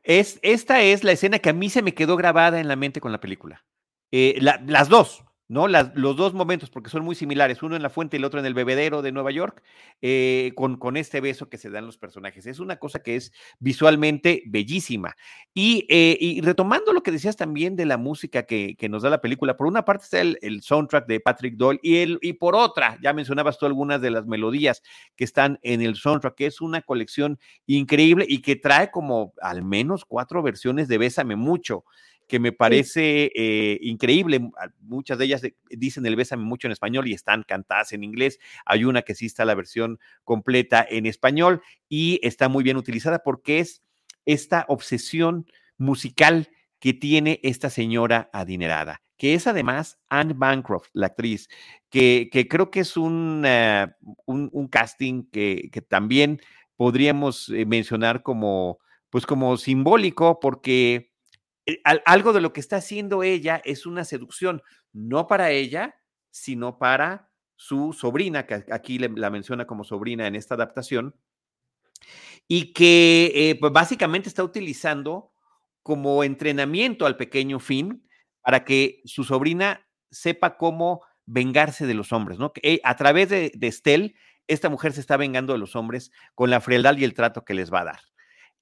[0.02, 3.00] Es, esta es la escena que a mí se me quedó grabada en la mente
[3.00, 3.64] con la película.
[4.12, 5.66] Eh, las dos, ¿no?
[5.66, 8.46] los dos momentos, porque son muy similares, uno en la fuente y el otro en
[8.46, 9.64] el bebedero de Nueva York,
[10.00, 12.46] eh, con, con, este beso que se dan los personajes.
[12.46, 15.16] Es una cosa que es visualmente bellísima.
[15.52, 19.10] Y, eh, y retomando lo que decías también de la música que, que, nos da
[19.10, 22.34] la película, por una parte está el, el soundtrack de Patrick Doyle y, el, y
[22.34, 24.82] por otra, ya mencionabas tú algunas de las melodías
[25.16, 29.64] que están en el soundtrack, que es una colección increíble y que trae como al
[29.64, 31.84] menos cuatro versiones de Bésame Mucho
[32.30, 34.50] que me parece eh, increíble.
[34.80, 38.38] Muchas de ellas dicen el bésame mucho en español y están cantadas en inglés.
[38.64, 43.18] Hay una que sí está la versión completa en español y está muy bien utilizada
[43.24, 43.82] porque es
[44.24, 51.48] esta obsesión musical que tiene esta señora adinerada, que es además Anne Bancroft, la actriz,
[51.90, 53.88] que, que creo que es un, eh,
[54.26, 56.40] un, casting que, que, también
[56.76, 58.78] podríamos eh, mencionar como,
[59.10, 61.09] pues como simbólico, porque eh,
[62.04, 65.96] algo de lo que está haciendo ella es una seducción, no para ella,
[66.30, 71.14] sino para su sobrina, que aquí la menciona como sobrina en esta adaptación,
[72.48, 75.32] y que eh, pues básicamente está utilizando
[75.82, 78.06] como entrenamiento al pequeño Finn
[78.42, 82.52] para que su sobrina sepa cómo vengarse de los hombres, ¿no?
[82.52, 84.14] Que eh, a través de, de Estelle,
[84.48, 87.54] esta mujer se está vengando de los hombres con la frialdad y el trato que
[87.54, 88.00] les va a dar.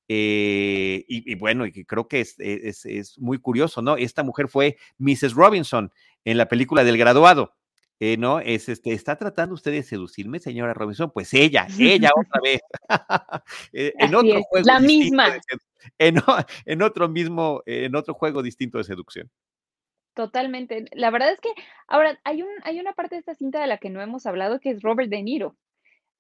[0.09, 3.97] Eh, y, bueno, y creo que eh, es, es, muy curioso, ¿no?
[3.97, 5.35] Esta mujer fue Mrs.
[5.35, 5.93] Robinson
[6.25, 7.55] en la película del graduado.
[8.01, 8.39] Eh, ¿no?
[8.39, 11.11] Es este, ¿está tratando usted de seducirme, señora Robinson?
[11.11, 12.61] Pues ella, ella otra vez.
[13.73, 14.67] en otro juego.
[14.67, 15.37] La misma.
[15.99, 19.31] en, otro mismo, en otro juego distinto de seducción.
[20.15, 20.85] Totalmente.
[20.93, 21.51] La verdad es que,
[21.89, 24.61] ahora, hay, un, hay una parte de esta cinta de la que no hemos hablado
[24.61, 25.57] que es Robert De Niro.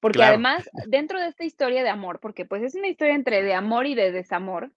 [0.00, 3.54] Porque además, dentro de esta historia de amor, porque pues es una historia entre de
[3.54, 4.72] amor y de desamor,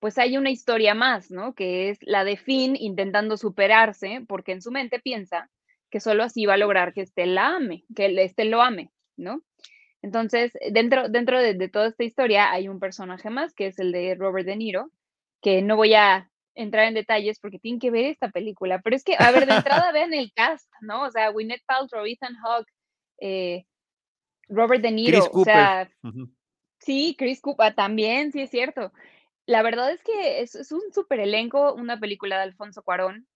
[0.00, 1.54] pues hay una historia más, ¿no?
[1.54, 5.48] Que es la de Finn intentando superarse, porque en su mente piensa
[5.90, 9.42] que solo así va a lograr que este la ame, que este lo ame, ¿no?
[10.02, 13.92] Entonces, dentro, dentro de, de, toda esta historia hay un personaje más, que es el
[13.92, 14.90] de Robert De Niro,
[15.40, 19.04] que no voy a entrar en detalles porque tienen que ver esta película, pero es
[19.04, 21.04] que, a ver, de entrada vean el cast, ¿no?
[21.04, 22.70] O sea, Gwyneth Paltrow, Ethan Hawke,
[23.20, 23.64] eh,
[24.48, 25.90] Robert De Niro, o sea,
[26.78, 28.92] sí, Chris Cooper también, sí es cierto.
[29.46, 33.26] La verdad es que es, un super elenco, una película de Alfonso Cuarón.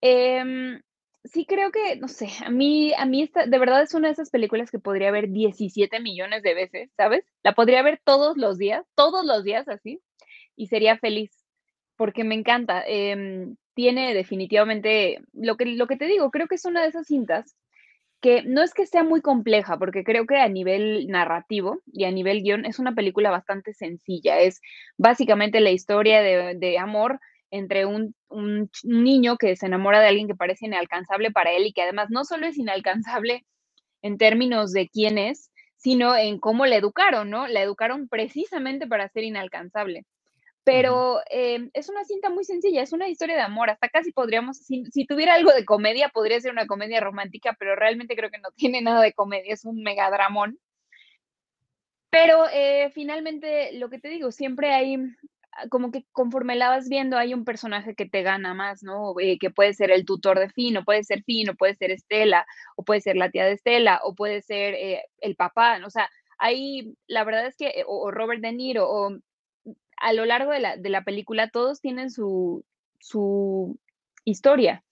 [0.00, 0.80] Em,
[1.24, 4.14] sí creo que, no sé, a mí, a mí esta, de verdad es una de
[4.14, 7.24] esas películas que podría ver 17 millones de veces, ¿sabes?
[7.42, 10.00] La podría ver todos los días, todos los días así,
[10.56, 11.30] y sería feliz,
[11.96, 12.82] porque me encanta.
[12.86, 17.06] Em, tiene definitivamente, lo que, lo que te digo, creo que es una de esas
[17.06, 17.56] cintas
[18.22, 22.12] que no es que sea muy compleja, porque creo que a nivel narrativo y a
[22.12, 24.38] nivel guion es una película bastante sencilla.
[24.38, 24.60] Es
[24.96, 30.36] básicamente la historia de, amor entre un, un, niño que se enamora de alguien que
[30.36, 33.44] parece inalcanzable para él y que además no solo es inalcanzable
[34.02, 37.48] en términos de quién es, sino en cómo le educaron, ¿no?
[37.48, 40.06] La educaron precisamente para ser inalcanzable.
[40.64, 43.70] Pero eh, es una cinta muy sencilla, es una historia de amor.
[43.70, 48.16] Hasta casi podríamos, si, tuviera algo de comedia, podría ser una comedia romántica, pero realmente
[48.16, 50.58] creo que no tiene nada de comedia, es un megadramón.
[52.10, 54.96] Pero eh, finalmente, lo que te digo, siempre hay,
[55.52, 59.14] ah, como que conforme la vas viendo, hay un personaje que te gana más, ¿no?
[59.18, 61.90] Eh, que puede ser el tutor de Finn, o puede ser Finn, o puede ser
[61.90, 62.46] Estela,
[62.76, 64.76] o puede ser la tía de Estela, o puede ser
[65.20, 65.86] el papá, ¿no?
[65.88, 69.18] o sea, hay, la verdad es que, o, o Robert De Niro, o
[70.02, 72.64] a lo largo de la, de la película todos tienen su,
[72.98, 73.78] su
[74.24, 74.84] historia.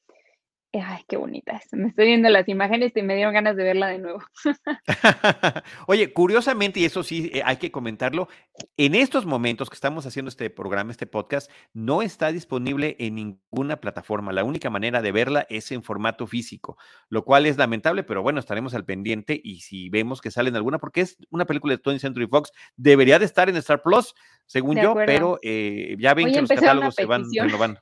[0.72, 1.60] Ay, qué bonita.
[1.72, 4.22] Me estoy viendo las imágenes y me dieron ganas de verla de nuevo.
[5.88, 8.28] Oye, curiosamente, y eso sí eh, hay que comentarlo,
[8.76, 13.80] en estos momentos que estamos haciendo este programa, este podcast, no está disponible en ninguna
[13.80, 14.32] plataforma.
[14.32, 16.76] La única manera de verla es en formato físico,
[17.08, 20.56] lo cual es lamentable, pero bueno, estaremos al pendiente y si vemos que sale en
[20.56, 24.14] alguna, porque es una película de Tony Century Fox, debería de estar en Star Plus,
[24.50, 27.78] según yo, pero eh, ya ven que los catálogos se van renovando.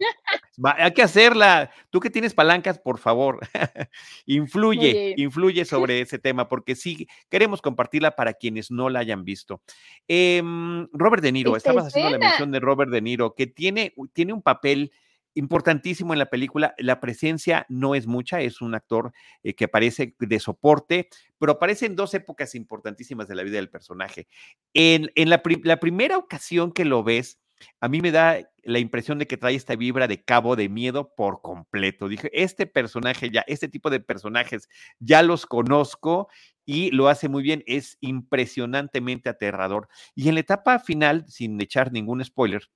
[0.76, 1.70] hay que hacerla.
[1.88, 3.40] Tú que tienes palancas, por favor,
[4.26, 9.62] influye, influye sobre ese tema, porque sí, queremos compartirla para quienes no la hayan visto.
[10.08, 14.34] Em, Robert De Niro, estabas haciendo la mención de Robert De Niro, que tiene, tiene
[14.34, 14.92] un papel
[15.38, 16.74] importantísimo en la película.
[16.78, 21.86] La presencia no es mucha, es un actor eh, que aparece de soporte, pero aparece
[21.86, 24.26] en dos épocas importantísimas de la vida del personaje.
[24.74, 27.38] En, en la, la primera ocasión que lo ves,
[27.80, 31.14] a mí me da la impresión de que trae esta vibra de cabo de miedo
[31.16, 32.08] por completo.
[32.08, 36.28] Dije, este personaje ya, este tipo de personajes ya los conozco
[36.64, 39.88] y lo hace muy bien, es impresionantemente aterrador.
[40.14, 42.68] Y en la etapa final, sin echar ningún spoiler,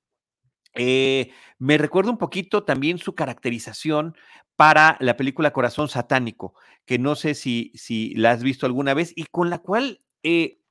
[0.74, 4.16] eh, me recuerda un poquito también su caracterización
[4.56, 6.54] para la película Corazón Satánico,
[6.84, 10.62] que no sé si, si la has visto alguna vez y con la cual eh,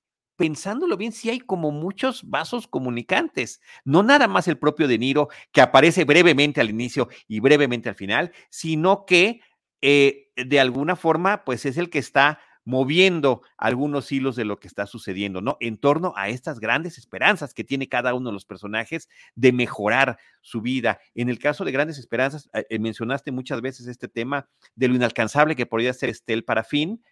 [0.41, 5.29] pensándolo bien, sí hay como muchos vasos comunicantes, no nada más el propio De Niro,
[5.51, 9.41] que aparece brevemente al inicio y brevemente al final, sino que
[9.81, 14.67] eh, de alguna forma, pues es el que está moviendo algunos hilos de lo que
[14.67, 15.57] está sucediendo, ¿no?
[15.59, 20.17] En torno a estas grandes esperanzas que tiene cada uno de los personajes de mejorar
[20.41, 20.99] su vida.
[21.15, 25.55] En el caso de grandes esperanzas, eh, mencionaste muchas veces este tema de lo inalcanzable
[25.55, 27.03] que podría ser Estel para Finn.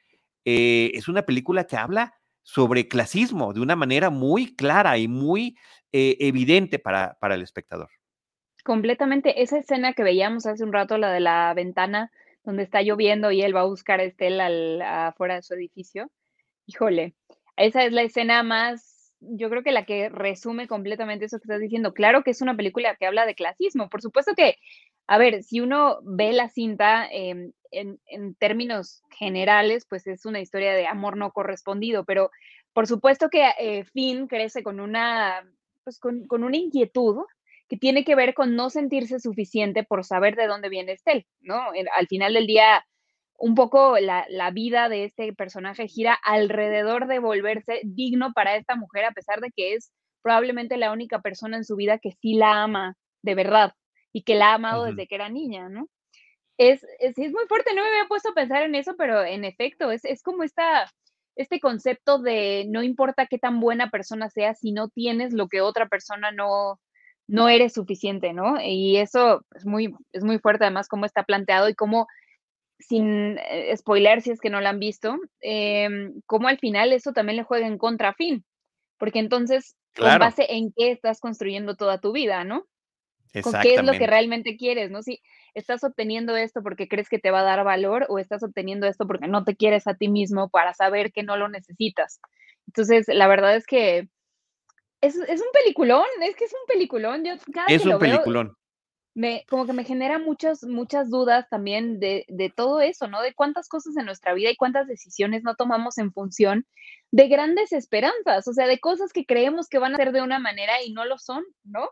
[0.45, 5.57] Eh, es una película que habla sobre clasismo de una manera muy clara y muy
[5.91, 7.89] eh, evidente para, para el espectador.
[8.63, 9.41] Completamente.
[9.41, 12.11] Esa escena que veíamos hace un rato, la de la ventana,
[12.43, 16.09] donde está lloviendo y él va a buscar a Estela afuera de su edificio.
[16.65, 17.15] Híjole,
[17.57, 21.59] esa es la escena más, yo creo que la que resume completamente eso que estás
[21.59, 21.93] diciendo.
[21.93, 23.89] Claro que es una película que habla de clasismo.
[23.89, 24.55] Por supuesto que,
[25.07, 30.73] a ver, si uno ve la cinta, em, en, términos generales, pues es una historia
[30.73, 32.31] de amor no correspondido, pero
[32.73, 35.45] por supuesto que eh, Finn crece con una,
[35.83, 37.25] pues con, una inquietud
[37.69, 41.61] que tiene que ver con no sentirse suficiente por saber de dónde viene Estel, ¿no?
[41.95, 42.85] Al final del día,
[43.37, 48.75] un poco la, la, vida de este personaje gira alrededor de volverse digno para esta
[48.75, 52.33] mujer, a pesar de que es probablemente la única persona en su vida que sí
[52.33, 53.73] la ama de verdad
[54.11, 55.87] y que la ha amado desde que era niña, ¿no?
[56.59, 59.45] es, es, es, muy fuerte, no me había puesto a pensar en eso, pero en
[59.45, 60.91] efecto, es, es como esta,
[61.37, 65.61] este concepto de no importa qué tan buena persona sea, si no tienes lo que
[65.61, 66.77] otra persona no,
[67.29, 68.59] no eres suficiente, ¿no?
[68.59, 72.07] Y eso es muy, es muy fuerte además cómo está planteado y cómo,
[72.79, 77.13] sin eh, spoiler si es que no lo han visto, eh, cómo al final eso
[77.13, 78.43] también le juega en contra a Finn,
[78.97, 82.65] porque entonces, con base en qué estás construyendo toda tu vida, ¿no?
[83.43, 85.03] ¿Con qué es lo que realmente quieres, no?
[85.03, 85.21] Si,
[85.53, 89.05] ¿Estás obteniendo esto porque crees que te va a dar valor o estás obteniendo esto
[89.05, 92.19] porque no te quieres a ti mismo para saber que no lo necesitas?
[92.65, 94.09] Entonces, la verdad es que
[95.01, 97.23] es, es un peliculón, es que es un peliculón.
[97.23, 98.55] Yo cada es un peliculón.
[99.13, 103.21] me, como que me genera muchas, muchas dudas también de, de todo eso, ¿no?
[103.21, 106.65] De cuántas cosas en nuestra vida y cuántas decisiones no tomamos en función
[107.11, 110.39] de grandes esperanzas, o sea, de cosas que creemos que van a ser de una
[110.39, 111.89] manera y no lo son, ¿no?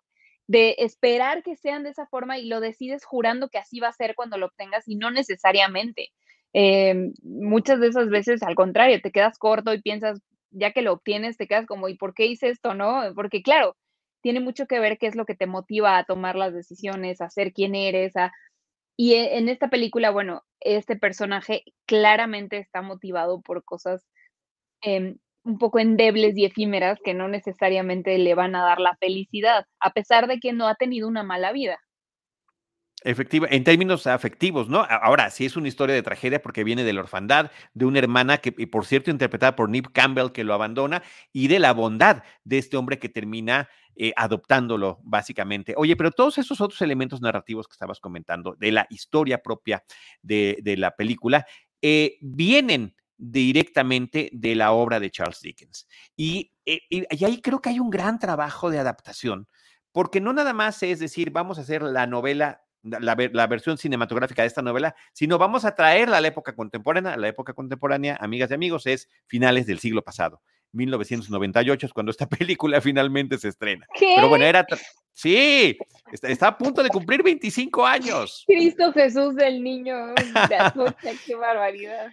[0.48, 3.94] de esperar que sean de esa forma y lo decides jurando que así va a
[3.94, 6.12] ser cuando lo obtengas y no necesariamente.
[6.54, 10.94] Em, muchas de esas veces, al contrario, te quedas corto y piensas, ya que lo
[10.94, 12.74] obtienes, te quedas como, ¿y por qué hice esto?
[12.74, 13.02] ¿No?
[13.16, 13.76] Porque claro,
[14.22, 17.30] tiene mucho que ver qué es lo que te motiva a tomar las decisiones, a
[17.30, 18.32] ser quien eres, a...
[18.98, 24.06] Y e, en esta película, bueno, este personaje claramente está motivado por cosas
[24.82, 29.66] em, un poco endebles y efímeras que no necesariamente le van a dar la felicidad,
[29.80, 31.80] a pesar de que no ha tenido una mala vida.
[33.08, 34.86] Efectiva, en términos afectivos, ¿no?
[34.90, 38.40] Ahora, sí es una historia de tragedia porque viene de la orfandad, de una hermana
[38.40, 42.24] que, y por cierto, interpretada por Nip Campbell, que lo abandona, y de la bondad
[42.44, 45.74] de este hombre que termina eh, adoptándolo, básicamente.
[45.78, 49.86] Oye, pero todos esos otros elementos narrativos que estabas comentando, de la historia propia
[50.22, 51.46] de, la película,
[51.82, 55.88] eh, vienen directamente de la obra de Charles Dickens.
[56.18, 56.50] Eh,
[56.90, 59.48] y ahí creo que hay un gran trabajo de adaptación,
[59.94, 62.67] porque no nada más es decir, vamos a hacer la novela
[63.00, 67.18] la, la, versión cinematográfica de esta novela, sino vamos a traerla a la época contemporánea.
[67.18, 70.42] La época contemporánea, amigas y amigos, es finales del siglo pasado.
[70.74, 73.88] 1998 es cuando esta película finalmente se estrena.
[73.94, 74.14] ¿Qué?
[74.16, 74.66] Pero bueno, era.
[75.14, 75.78] Sí,
[76.12, 78.44] está, está, a punto de cumplir 25 años.
[78.46, 80.14] Cristo Jesús del niño
[81.26, 82.12] qué barbaridad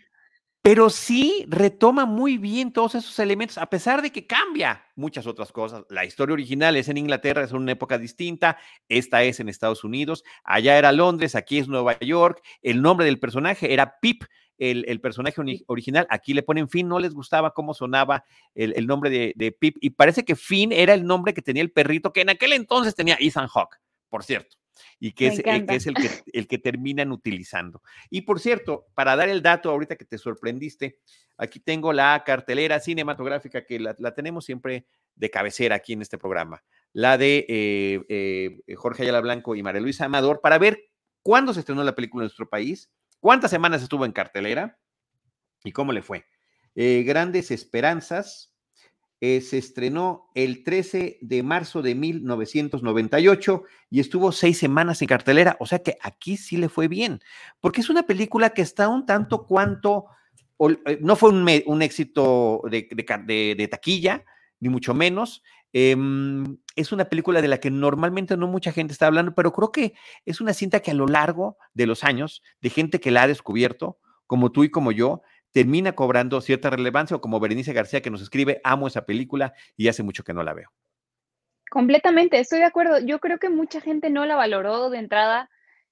[0.65, 5.53] pero sí retoma muy bien todos esos elementos, a pesar de que cambia muchas otras
[5.53, 5.85] cosas.
[5.91, 8.57] La historia original es en Inglaterra, es una época distinta,
[8.89, 13.21] esta es en Estados Unidos, allá era Londres, aquí es Nueva York, el nombre del
[13.21, 14.25] personaje era Pip,
[14.57, 18.25] el, el personaje original, aquí le ponen Finn, no les gustaba cómo sonaba
[18.55, 21.63] el, el nombre de, de, Pip, y parece que Finn era el nombre que tenía
[21.63, 23.77] el perrito que en aquel entonces tenía Ethan Hawke,
[24.09, 24.57] por cierto
[24.99, 27.83] y que es, eh, que es, el, que, el que terminan utilizando.
[28.11, 30.99] Y por cierto, para dar el dato ahorita que te sorprendiste,
[31.37, 36.19] aquí tengo la cartelera cinematográfica que la, la tenemos siempre de cabecera aquí en este
[36.19, 40.91] programa, la de eh, eh, Jorge Ayala Blanco y María Luisa Amador, para ver
[41.23, 44.79] cuándo se estrenó la película en nuestro país, cuántas semanas estuvo en cartelera
[45.63, 46.27] y cómo le fue.
[46.77, 48.54] Grandes Esperanzas,
[49.27, 55.57] eh, se estrenó el 13 de marzo de 1998 y estuvo seis semanas en cartelera,
[55.61, 57.21] o sea que aquí sí le fue bien,
[57.63, 60.05] porque es una película que está un tanto cuanto,
[60.61, 64.27] eh, no fue un, un éxito de, de, de, taquilla,
[64.61, 65.43] ni mucho menos.
[65.73, 65.97] Eh,
[66.77, 69.95] es una película de la que normalmente no mucha gente está hablando, pero creo que
[70.27, 73.27] es una cinta que a lo largo de los años, de gente que la ha
[73.27, 75.23] descubierto, como tú y como yo,
[75.55, 79.87] termina cobrando cierta relevancia o como Berenice García que nos escribe, amo esa película y
[79.87, 80.71] hace mucho que no la veo.
[81.71, 82.99] Completamente, estoy de acuerdo.
[82.99, 85.49] Yo creo que mucha gente no la valoró de entrada.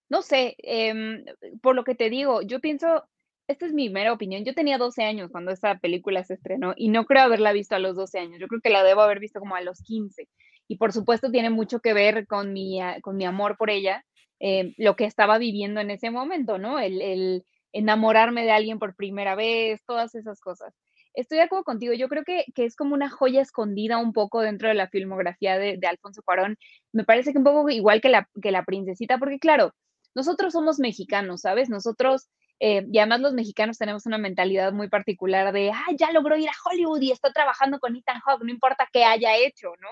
[0.09, 1.25] No sé, eh,
[1.63, 3.05] por lo que te digo, yo pienso,
[3.47, 6.89] esta es mi mera opinión, yo tenía 12 años cuando esta película se estrenó y
[6.89, 9.39] no creo haberla visto a los 12 años, yo creo que la debo haber visto
[9.39, 10.29] como a los 15
[10.69, 14.05] y por supuesto tiene mucho que ver con mi, con mi amor por ella,
[14.41, 16.81] eh, lo que estaba viviendo en ese momento, ¿no?
[16.81, 20.75] El, enamorarme de alguien por primera vez, todas esas cosas.
[21.15, 24.41] Estoy de acuerdo contigo, yo creo que, que es como una joya escondida un poco
[24.41, 26.57] dentro de la filmografía de, de Alfonso Cuarón.
[26.93, 29.75] Me parece que un poco igual que la, que la princesita, porque claro,
[30.15, 31.69] nosotros somos mexicanos, ¿sabes?
[31.69, 32.29] Nosotros,
[32.61, 36.49] eh, y además los mexicanos tenemos una mentalidad muy particular de, ah, ya logró ir
[36.49, 39.89] a Hollywood y está trabajando con Ethan Hawke, no importa qué haya hecho, ¿no?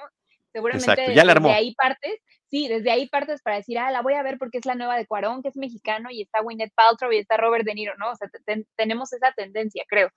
[0.52, 1.48] Seguramente Exacto, ya la armó.
[1.48, 4.58] desde ahí partes, sí, desde ahí partes para decir, ah, la voy a ver porque
[4.58, 7.64] es la nueva de Cuarón, que es mexicano, y está Gwyneth Paltrow y está Robert
[7.64, 8.10] De Niro, ¿no?
[8.10, 10.10] O sea, ten, tenemos esa tendencia, creo.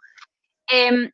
[0.72, 1.12] Eh,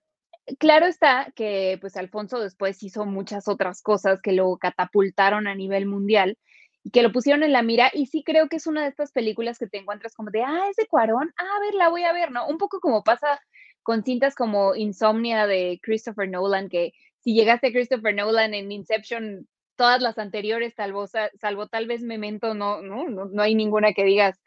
[0.57, 5.85] claro está que, pues, Alfonso después hizo muchas otras cosas que lo catapultaron a nivel
[5.85, 6.37] mundial
[6.83, 9.11] y que lo pusieron en la mira, y sí creo que es una de estas
[9.11, 12.03] películas que te encuentras como de, ah, es de Cuarón, ah, a ver, la voy
[12.03, 12.47] a ver, ¿no?
[12.47, 13.41] Un poco como pasa
[13.83, 19.47] con cintas como Insomnia de Christopher Nolan, que si llegaste a Christopher Nolan en Inception,
[19.79, 24.03] todas las anteriores, salvo, salvo tal vez Memento, no, no, no, no hay ninguna que
[24.03, 24.37] digas,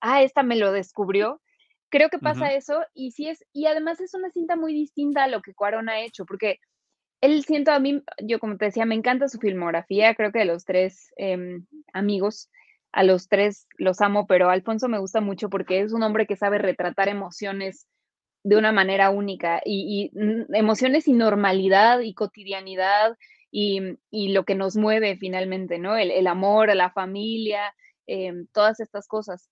[0.00, 1.40] ah, esta me lo descubrió.
[1.88, 2.56] Creo que pasa uh -huh.
[2.56, 5.88] eso y sí es, y además es una cinta muy distinta a lo que Cuarón
[5.88, 6.58] ha hecho, porque
[7.20, 10.46] él siento a mí, yo como te decía, me encanta su filmografía, creo que de
[10.46, 11.60] los tres eh,
[11.92, 12.50] amigos,
[12.90, 16.34] a los tres los amo, pero Alfonso me gusta mucho porque es un hombre que
[16.34, 17.86] sabe retratar emociones
[18.42, 23.16] de una manera única y, y mm, emociones y normalidad y cotidianidad
[23.52, 25.96] y, y, lo que nos mueve finalmente, ¿no?
[25.96, 27.74] El, el amor, la familia,
[28.06, 29.50] eh, todas estas cosas.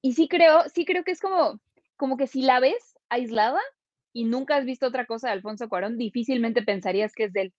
[0.00, 1.60] Y sí creo, sí creo que es como,
[1.96, 3.60] como que si la ves aislada
[4.12, 7.54] y nunca has visto otra cosa de Alfonso Cuarón, difícilmente pensarías que es de él.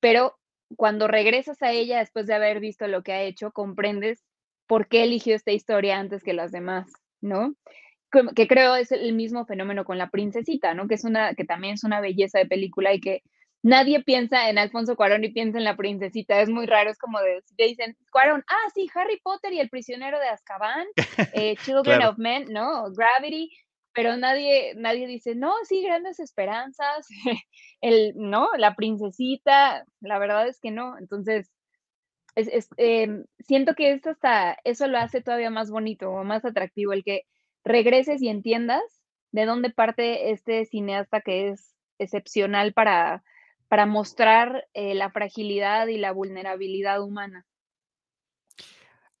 [0.00, 0.38] Pero
[0.76, 4.24] cuando regresas a ella después de haber visto lo que ha hecho, comprendes
[4.66, 7.54] por qué eligió esta historia antes que las demás, ¿no?
[8.36, 10.86] que creo es el mismo fenómeno con la princesita, ¿no?
[10.86, 13.22] Que es una, que también es una belleza de película y que
[13.62, 16.40] nadie piensa en Alfonso Cuarón y piensa en la princesita.
[16.40, 19.70] Es muy raro, es como de, te dicen, Cuarón, ah, sí, Harry Potter y el
[19.70, 20.86] prisionero de Azkaban,
[21.32, 22.10] eh, Children claro.
[22.10, 22.90] of Men, ¿no?
[22.92, 23.50] Gravity,
[23.94, 27.06] pero nadie, nadie dice, no, sí, grandes esperanzas,
[27.80, 28.48] el, ¿no?
[28.58, 30.98] La princesita, la verdad es que no.
[30.98, 31.50] Entonces,
[32.34, 36.44] es, es, eh, siento que esto hasta, eso lo hace todavía más bonito o más
[36.44, 37.22] atractivo, el que
[37.64, 38.82] regreses y entiendas
[39.30, 43.22] de dónde parte este cineasta que es excepcional para,
[43.72, 47.46] para mostrar eh, la fragilidad y la vulnerabilidad humana.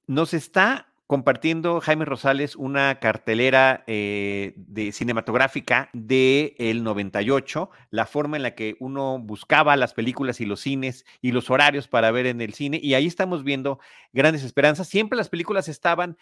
[0.06, 8.38] Nos está compartiendo Jaime Rosales una cartelera eh, de cinematográfica de el 98, la forma
[8.38, 12.24] en la que uno buscaba las películas y los cines y los horarios para ver
[12.24, 13.78] en el cine, y ahí estamos viendo
[14.14, 14.88] grandes esperanzas.
[14.88, 16.16] Siempre las películas estaban,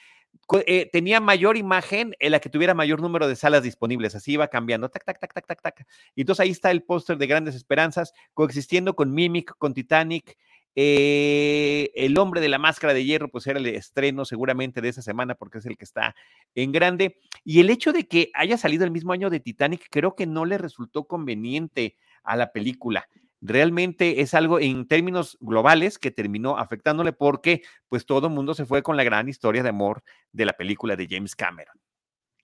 [0.66, 4.48] eh, tenía mayor imagen en la que tuviera mayor número de salas disponibles, así iba
[4.48, 5.86] cambiando, tac, tac, tac, tac, tac, tac.
[6.16, 10.36] Y entonces ahí está el póster de grandes esperanzas, coexistiendo con Mimic, con Titanic,
[10.76, 15.02] eh, el hombre de la máscara de hierro, pues era el estreno seguramente de esa
[15.02, 16.14] semana porque es el que está
[16.54, 17.18] en grande.
[17.44, 20.44] Y el hecho de que haya salido el mismo año de Titanic, creo que no
[20.44, 23.08] le resultó conveniente a la película.
[23.42, 28.66] Realmente es algo en términos globales que terminó afectándole porque pues todo el mundo se
[28.66, 31.74] fue con la gran historia de amor de la película de James Cameron.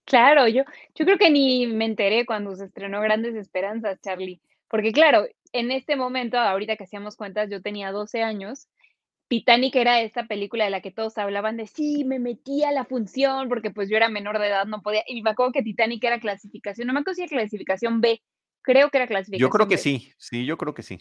[0.06, 0.62] Claro, yo,
[0.94, 5.26] yo creo que ni me enteré cuando se estrenó Grandes Esperanzas, Charlie, porque claro,
[5.58, 8.68] en este momento, ahorita que hacíamos cuentas, yo tenía 12 años.
[9.28, 12.84] Titanic era esta película de la que todos hablaban de sí, me metí a la
[12.84, 15.02] función porque pues yo era menor de edad, no podía.
[15.06, 18.22] Y me acuerdo que Titanic era clasificación, no me acuerdo si era clasificación B,
[18.62, 19.48] creo que era clasificación.
[19.48, 20.98] Yo creo que sí, sí, yo creo que sí.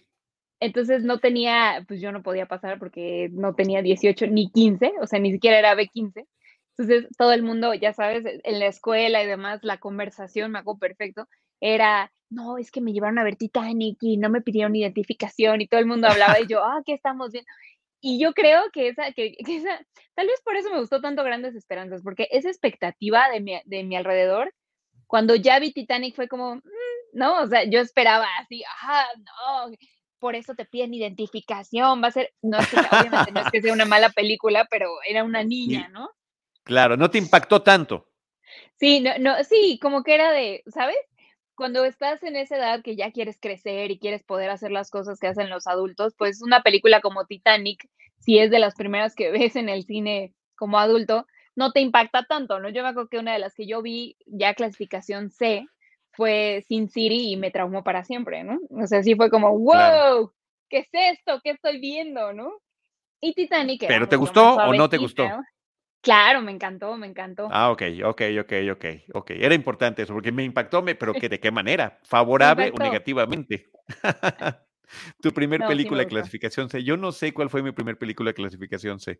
[0.59, 5.05] Entonces no tenía, pues yo no podía pasar porque no tenía 18 ni 15, o
[5.05, 6.25] sea, ni siquiera era B15.
[6.77, 10.79] Entonces todo el mundo, ya sabes, en la escuela y demás, la conversación, me acuerdo
[10.79, 11.27] perfecto,
[11.73, 15.67] era, no, es que me llevaron a ver Titanic y no me pidieron identificación y
[15.67, 17.49] todo el mundo hablaba y yo, ah, ¿qué estamos viendo?
[18.01, 21.55] Y yo creo que esa, que, esa, tal vez por eso me gustó tanto Grandes
[21.55, 24.53] Esperanzas, porque esa expectativa de mi, de mi alrededor,
[25.07, 26.61] cuando ya vi Titanic fue como, mm,
[27.13, 29.75] no, o sea, yo esperaba así, ajá, no,
[30.19, 33.61] por eso te piden identificación, va a ser, no es que, obviamente no es que
[33.61, 36.11] sea una mala película, pero era una niña, ¿no?
[36.63, 38.07] Claro, no te impactó tanto.
[38.79, 40.97] Sí, no, no, sí, como que era de, ¿sabes?
[41.55, 45.19] Cuando estás en esa edad que ya quieres crecer y quieres poder hacer las cosas
[45.19, 47.87] que hacen los adultos, pues una película como Titanic,
[48.19, 51.25] si es de las primeras que ves en el cine como adulto,
[51.55, 52.69] no te impacta tanto, ¿no?
[52.69, 55.65] Yo me acuerdo que una de las que yo vi ya clasificación C
[56.11, 58.59] fue Sin City y me traumó para siempre, ¿no?
[58.69, 60.31] O sea, sí fue como, wow,
[60.69, 61.39] ¿qué es esto?
[61.43, 62.51] ¿Qué estoy viendo, no?
[63.21, 63.85] Y Titanic.
[63.87, 65.29] ¿Pero te gustó o no te gustó?
[66.05, 67.49] Claro, me encantó, me encantó.
[67.51, 69.31] Ah, ok, ok, ok, ok, ok.
[69.31, 71.99] Era importante eso, porque me impactó, pero que ¿de qué manera?
[72.03, 73.65] ¿Favorable o negativamente?
[75.21, 76.83] tu primer película de clasificación C.
[76.83, 79.19] Yo no sé cuál fue mi primer película de clasificación C.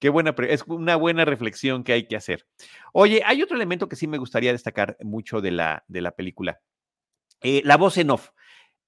[0.00, 2.48] Qué buena, es una buena reflexión que hay que hacer.
[2.92, 6.60] Oye, hay otro elemento que sí me gustaría destacar mucho de la, de la película.
[7.42, 8.30] Eh, la voz en off.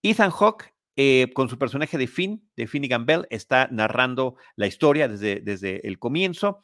[0.03, 5.09] Ethan Hawke eh, con su personaje de Finn, de Finnegan Bell, está narrando la historia
[5.09, 6.61] desde, desde el comienzo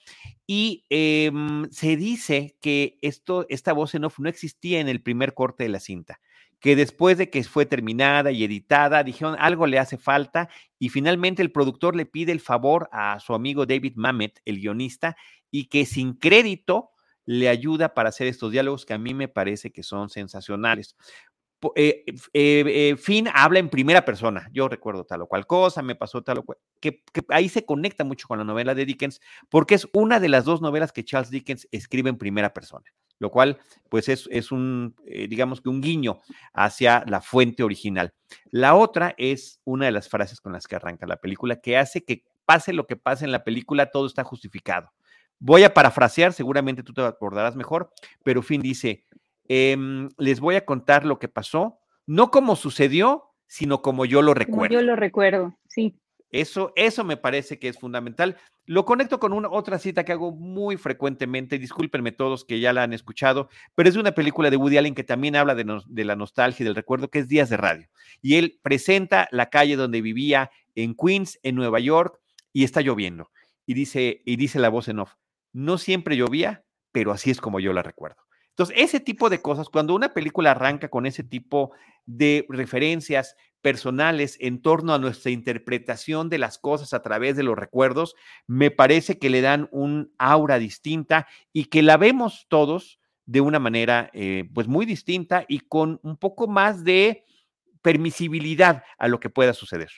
[0.46, 5.34] y em, se dice que esto, esta voz en off no existía en el primer
[5.34, 6.20] corte de la cinta,
[6.60, 10.48] que después de que fue terminada y editada, dijeron algo le hace falta
[10.78, 15.16] y finalmente el productor le pide el favor a su amigo David Mamet, el guionista,
[15.50, 16.90] y que sin crédito
[17.24, 20.96] le ayuda para hacer estos diálogos que a mí me parece que son sensacionales.
[21.74, 24.48] Eh, eh, eh, Finn habla en primera persona.
[24.52, 26.59] Yo recuerdo tal o cual cosa, me pasó tal o cual.
[26.80, 30.44] Que, ahí se conecta mucho con la novela de Dickens, porque es una de las
[30.44, 32.84] dos novelas que Charles Dickens escribe en primera persona,
[33.18, 36.20] lo cual, pues, es, es un, digamos que un guiño
[36.52, 38.12] hacia la fuente original.
[38.50, 42.04] La otra es una de las frases con las que arranca la película, que hace
[42.04, 44.92] que pase lo que pase en la película, todo está justificado.
[45.38, 47.92] Voy a parafrasear, seguramente tú te acordarás mejor,
[48.22, 49.04] pero Finn dice,
[49.49, 54.34] Em, les voy a contar lo que pasó, no como sucedió, sino como yo lo
[54.34, 54.74] recuerdo.
[54.74, 55.99] yo lo recuerdo, sí.
[56.30, 58.36] Eso, eso me parece que es fundamental.
[58.66, 61.59] Lo conecto con una otra cita que hago muy frecuentemente.
[61.59, 64.94] Discúlpenme todos que ya la han escuchado, pero es de una película de Woody Allen
[64.94, 67.88] que también habla de, de la nostalgia y del recuerdo, que es Días de Radio.
[68.22, 72.20] Y él presenta la calle donde vivía en Queens, en Nueva York,
[72.53, 73.30] y está lloviendo.
[73.64, 75.14] Y dice, y dice la voz en off:
[75.53, 78.25] No siempre llovía, pero así es como yo la recuerdo.
[78.57, 81.72] Entonces, ese tipo de cosas, cuando una película arranca con ese tipo
[82.07, 87.54] de referencias personales en torno a nuestra interpretación de las cosas a través de los
[87.54, 88.14] recuerdos,
[88.46, 93.59] me parece que le dan un aura distinta y que la vemos todos de una
[93.59, 97.24] manera eh, pues muy distinta y con un poco más de
[97.82, 99.90] permisibilidad a lo que pueda suceder.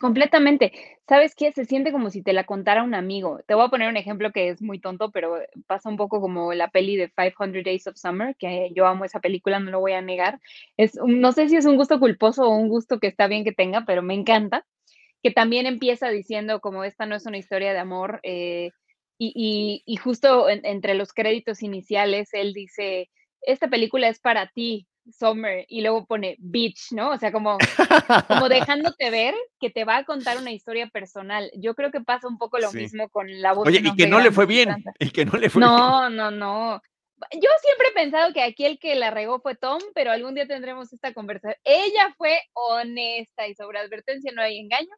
[0.00, 0.72] Completamente.
[1.08, 1.52] ¿Sabes qué?
[1.52, 3.40] Se siente como si te la contara un amigo.
[3.46, 6.52] Te voy a poner un ejemplo que es muy tonto, pero pasa un poco como
[6.52, 9.92] la peli de 500 Days of Summer, que yo amo esa película, no lo voy
[9.92, 10.38] a negar.
[10.76, 13.52] Es, no sé si es un gusto culposo o un gusto que está bien que
[13.52, 14.66] tenga, pero me encanta.
[15.22, 18.20] Que también empieza diciendo como esta no es una historia de amor.
[18.22, 18.70] Eh,
[19.18, 23.08] y, justo entre los créditos iniciales, él dice,
[23.40, 27.10] esta película es para ti, summer y luego pone beach, ¿no?
[27.10, 27.58] O sea, como,
[28.28, 31.50] como dejándote ver que te va a contar una historia personal.
[31.56, 33.66] Yo creo que pasa un poco lo mismo con la voz.
[33.66, 36.16] Oye, y que no le fue bien, y que no le fue no, bien.
[36.16, 36.82] No, no, no.
[37.32, 40.46] Yo siempre he pensado que aquí el que la regó fue Tom, pero algún día
[40.46, 41.58] tendremos esta conversación.
[41.64, 44.94] Ella fue honesta y sobre advertencia no hay engaño.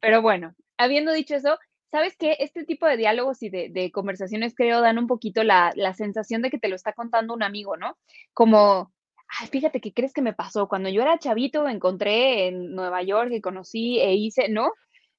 [0.00, 1.58] Pero bueno, habiendo dicho eso,
[1.90, 2.36] ¿sabes qué?
[2.38, 6.50] Este tipo de diálogos y de, conversaciones creo dan un poquito la, la, sensación de
[6.50, 7.98] que te lo está contando un amigo, ¿no?
[8.32, 8.92] Como,
[9.28, 10.68] ay, fíjate, ¿qué crees que me pasó?
[10.68, 14.72] Cuando yo era chavito, encontré en Nueva York y conocí e hice, ¿no?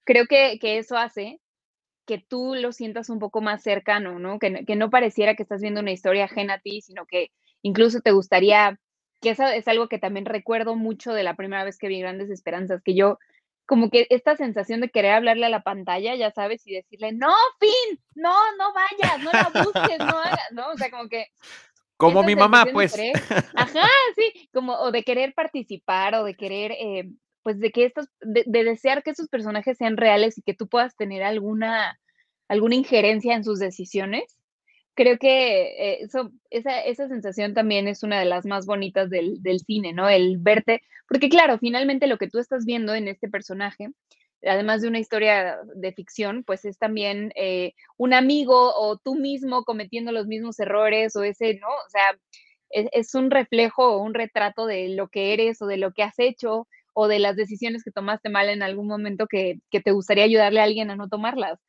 [0.03, 1.39] Creo que, que eso hace
[2.05, 4.39] que tú lo sientas un poco más cercano, ¿no?
[4.39, 7.30] Que, que, no pareciera que estás viendo una historia ajena a ti, sino que
[7.62, 8.80] incluso te gustaría,
[9.22, 12.32] que eso es algo que también recuerdo mucho de la primera vez que vi Grandes
[12.32, 13.20] Esperanzas, que yo
[13.68, 17.32] como que esta sensación de querer hablarle a la pantalla, ya sabes, y decirle, no,
[17.60, 20.70] fin, no, no vayas, no la busques, no hagas, ¿no?
[20.70, 21.28] O sea, como que...
[22.00, 22.93] Como mi mamá, pues.
[23.56, 27.10] ajá, sí, como, o de querer participar, o de querer, eh,
[27.43, 30.95] pues de que estos, de, desear que esos personajes sean reales y que tú puedas
[30.95, 32.00] tener alguna,
[32.47, 34.38] alguna injerencia en sus decisiones.
[34.93, 39.43] Creo que eh, eso, esa, esa, sensación también es una de las más bonitas del,
[39.43, 40.08] del, cine, ¿no?
[40.08, 43.89] El verte, porque claro, finalmente lo que tú estás viendo en este personaje,
[44.44, 49.64] además de una historia de ficción, pues es también eh, un amigo o tú mismo
[49.64, 51.68] cometiendo los mismos errores o ese, ¿no?
[51.68, 52.04] O sea,
[52.70, 56.04] es, es un reflejo o un retrato de lo que eres o de lo que
[56.04, 59.92] has hecho o de las decisiones que tomaste mal en algún momento que, que te
[59.92, 61.60] gustaría ayudarle a alguien a no tomarlas.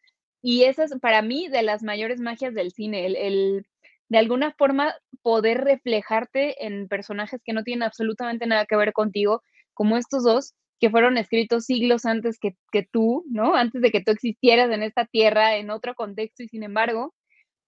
[0.42, 3.66] Y esa es para mí de las mayores magias del cine, el,
[4.08, 9.42] de alguna forma poder reflejarte en personajes que no tienen absolutamente nada que ver contigo,
[9.74, 13.54] como estos dos, que fueron escritos siglos antes que, que, tú, ¿no?
[13.54, 17.14] Antes de que tú existieras en esta tierra, en otro contexto, y sin embargo,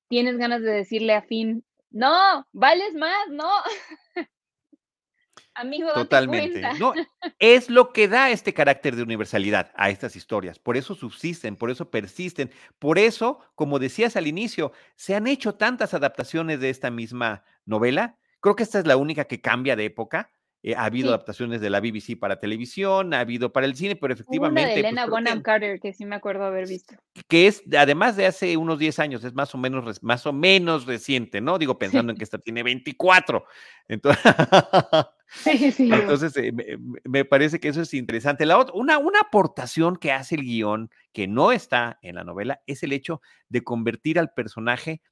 [0.08, 3.50] tienes ganas de decirle a Finn, no, vales más, no.
[5.54, 6.62] Amigo, Totalmente.
[6.78, 6.94] No,
[7.38, 10.58] es lo que da este carácter de universalidad a estas historias.
[10.58, 12.50] Por eso subsisten, por eso persisten.
[12.78, 18.16] Por eso, como decías al inicio, se han hecho tantas adaptaciones de esta misma novela.
[18.40, 20.30] Creo que esta es la única que cambia de época.
[20.64, 24.14] Eh, ha habido adaptaciones de la BBC para televisión, ha habido para el cine, pero
[24.14, 24.60] efectivamente.
[24.60, 26.94] Una de pues, Elena Bonham Carter, que sí me acuerdo haber visto.
[27.26, 30.86] Que es, además de hace unos 10 años, es más o menos, más o menos
[30.86, 31.58] reciente, ¿no?
[31.58, 33.44] Digo, pensando en que esta tiene 24.
[33.88, 34.22] Entonces.
[35.32, 35.90] Sí, sí.
[35.92, 36.52] Entonces, eh,
[37.04, 38.46] me, parece que eso es interesante.
[38.46, 42.60] La otra, una, una aportación que hace el guion que no está en la novela
[42.66, 45.02] es el hecho de convertir al personaje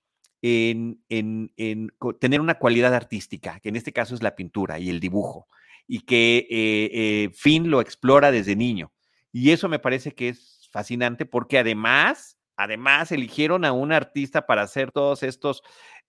[0.42, 4.88] en, en, en, tener una cualidad artística, que en este caso es la pintura y
[4.88, 5.48] el dibujo,
[5.86, 8.92] y que eh, eh, Finn lo explora desde niño.
[9.32, 14.62] Y eso me parece que es fascinante porque además, además eligieron a un artista para
[14.62, 15.62] hacer todos estos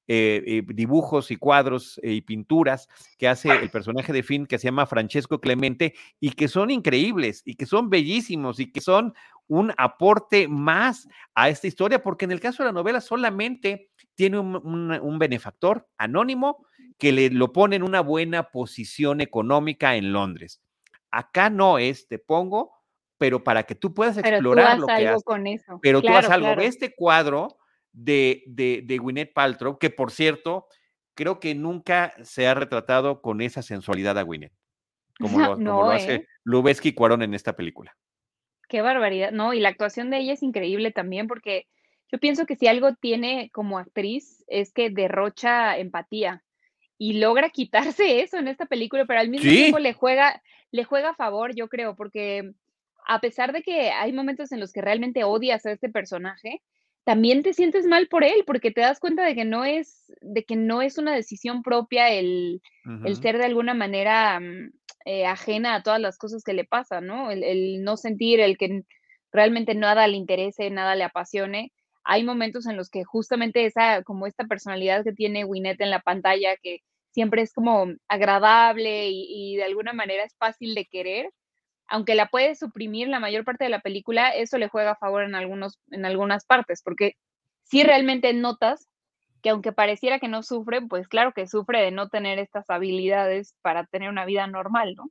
[0.08, 4.88] eh, dibujos y cuadros y pinturas que hace el personaje de Finn que se llama
[4.88, 9.14] Francesco Clemente y que son increíbles y que son bellísimos y que son
[9.48, 13.91] un aporte más a esta historia, porque en el caso de la novela solamente
[14.22, 16.68] tiene un, benefactor anónimo
[17.00, 20.62] que le lo pone en una buena posición económica en Londres.
[21.10, 22.72] Acá no es, te pongo,
[23.18, 25.80] pero para que tú puedas explorar lo que algo con eso.
[25.82, 26.50] Pero tú haz algo.
[26.62, 27.58] Este cuadro
[27.92, 30.68] de, de, de Gwyneth Paltrow, que por cierto,
[31.16, 34.54] creo que nunca se ha retratado con esa sensualidad a Gwyneth,
[35.20, 36.94] como lo, como lo hace ¿eh?
[36.94, 37.98] Cuarón en esta película.
[38.70, 39.32] Qué barbaridad.
[39.32, 41.66] No, y la actuación de ella es increíble también porque
[42.12, 46.44] yo pienso que si algo tiene como actriz es que derrocha empatía
[46.98, 50.42] y logra quitarse eso en esta película, pero al mismo tiempo le juega,
[50.72, 52.52] le juega a favor, yo creo, porque
[53.08, 56.62] a pesar de que hay momentos en los que realmente odias a este personaje,
[57.04, 60.44] también te sientes mal por él, porque te das cuenta de que no es, de
[60.44, 62.62] que no es una decisión propia el,
[63.04, 64.72] el ser de alguna manera mm,
[65.06, 67.32] eh, ajena a todas las cosas que le pasan, ¿no?
[67.32, 68.84] El, no sentir, el que
[69.32, 71.72] realmente nada le interese, nada le apasione.
[72.04, 76.02] Hay momentos en los que justamente esa, como esta personalidad que tiene Winnet en la
[76.02, 76.80] pantalla, que
[77.12, 81.30] siempre es como agradable y, de alguna manera es fácil de querer,
[81.88, 85.24] aunque la puede suprimir la mayor parte de la película, eso le juega a favor
[85.24, 87.16] en, algunos, en algunas partes, porque
[87.64, 88.88] si realmente notas
[89.42, 93.56] que aunque pareciera que no sufre, pues claro que sufre de no tener estas habilidades
[93.62, 95.10] para tener una vida normal, ¿no?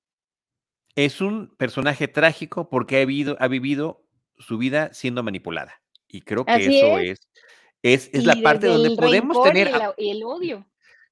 [0.94, 4.04] Es un personaje trágico porque ha vivido, ha vivido
[4.38, 5.79] su vida siendo manipulada.
[6.10, 7.20] Y creo que eso es,
[7.82, 9.70] es, es, la parte donde podemos tener...
[9.96, 10.66] Y el, odio.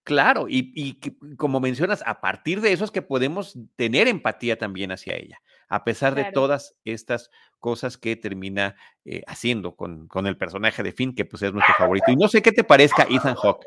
[0.04, 0.98] Claro, y, y,
[1.36, 5.84] como mencionas, a partir de eso es que podemos tener empatía también hacia ella a
[5.84, 8.74] pesar de todas estas cosas que termina
[9.04, 12.10] eh, haciendo con, con, el personaje de Finn, que pues es nuestro favorito.
[12.10, 13.66] Y no sé qué te parezca Ethan Hawke.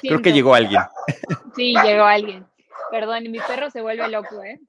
[0.00, 0.82] Creo que llegó alguien.
[1.54, 2.46] Sí, llegó alguien.
[2.90, 4.60] Perdón, y mi perro se vuelve loco, ¿eh?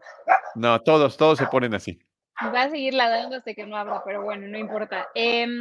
[0.56, 2.00] No, todos, todos se ponen así.
[2.44, 5.08] Va a seguir ladrando hasta que no abra, pero bueno, no importa.
[5.16, 5.60] Em,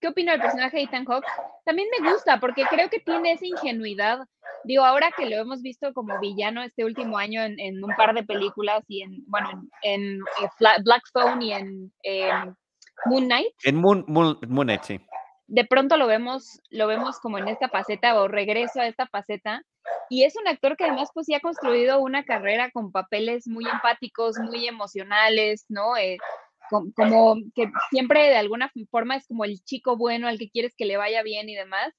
[0.00, 1.26] ¿Qué opino del personaje de Ethan Hawke?
[1.64, 4.20] También me gusta porque creo que tiene esa ingenuidad.
[4.64, 8.22] Digo, ahora que lo hemos visto como villano este último año en, un par de
[8.22, 9.48] películas y en, bueno,
[9.82, 10.48] en, eh,
[10.84, 11.92] Black Phone y en
[13.06, 13.52] Moon Knight.
[13.64, 15.00] En Moon, Moon, Moon Knight, sí.
[15.48, 19.62] De pronto lo vemos, lo vemos como en esta faceta o regreso a esta faceta.
[20.10, 23.64] Y es un actor que además pues sí ha construido una carrera con papeles muy
[23.68, 25.96] empáticos, muy emocionales, ¿no?
[25.96, 26.18] Eh,
[26.94, 30.84] como, que siempre de alguna forma es como el chico bueno al que quieres que
[30.84, 31.92] le vaya bien y demás.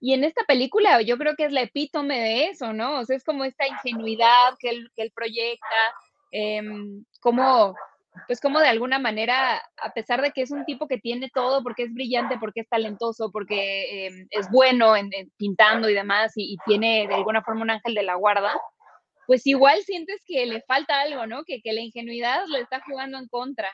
[0.00, 3.00] Y en esta película yo creo que es la epítome de eso, ¿no?
[3.00, 5.94] O sea, es como esta ingenuidad que él, proyecta,
[6.30, 7.74] em, como,
[8.26, 11.62] pues como de alguna manera, a pesar de que es un tipo que tiene todo,
[11.62, 16.56] porque es brillante, porque es talentoso, porque em, es bueno en, pintando y demás, y,
[16.66, 18.54] tiene de alguna forma un ángel de la guarda,
[19.26, 21.44] pues igual sientes que le falta algo, ¿no?
[21.44, 23.70] Que, que la ingenuidad le está jugando en contra.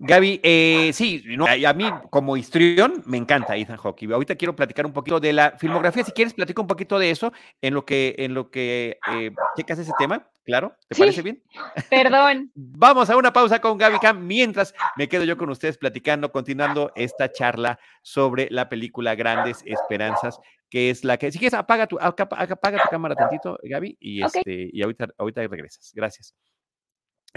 [0.00, 1.24] Gaby, eh, sí,
[1.66, 4.04] a mí como histrión me encanta Ethan Hawke.
[4.12, 6.04] Ahorita quiero platicar un poquito de la filmografía.
[6.04, 9.80] Si quieres, platico un poquito de eso en lo que, en lo que eh, checas
[9.80, 10.28] ese tema.
[10.44, 11.42] Claro, ¿te parece bien?
[11.90, 12.52] Perdón.
[12.54, 16.92] Vamos a una pausa con Gaby Cam mientras me quedo yo con ustedes platicando, continuando
[16.94, 20.38] esta charla sobre la película Grandes Esperanzas,
[20.70, 24.70] que es la que, si quieres, apaga tu, apaga tu cámara tantito, Gaby, y, este,
[24.72, 25.92] y ahorita, ahorita regresas.
[25.94, 26.34] Gracias.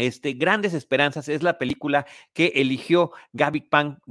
[0.02, 4.02] Este, Grandes Esperanzas es la película que eligió Gaby, Pan,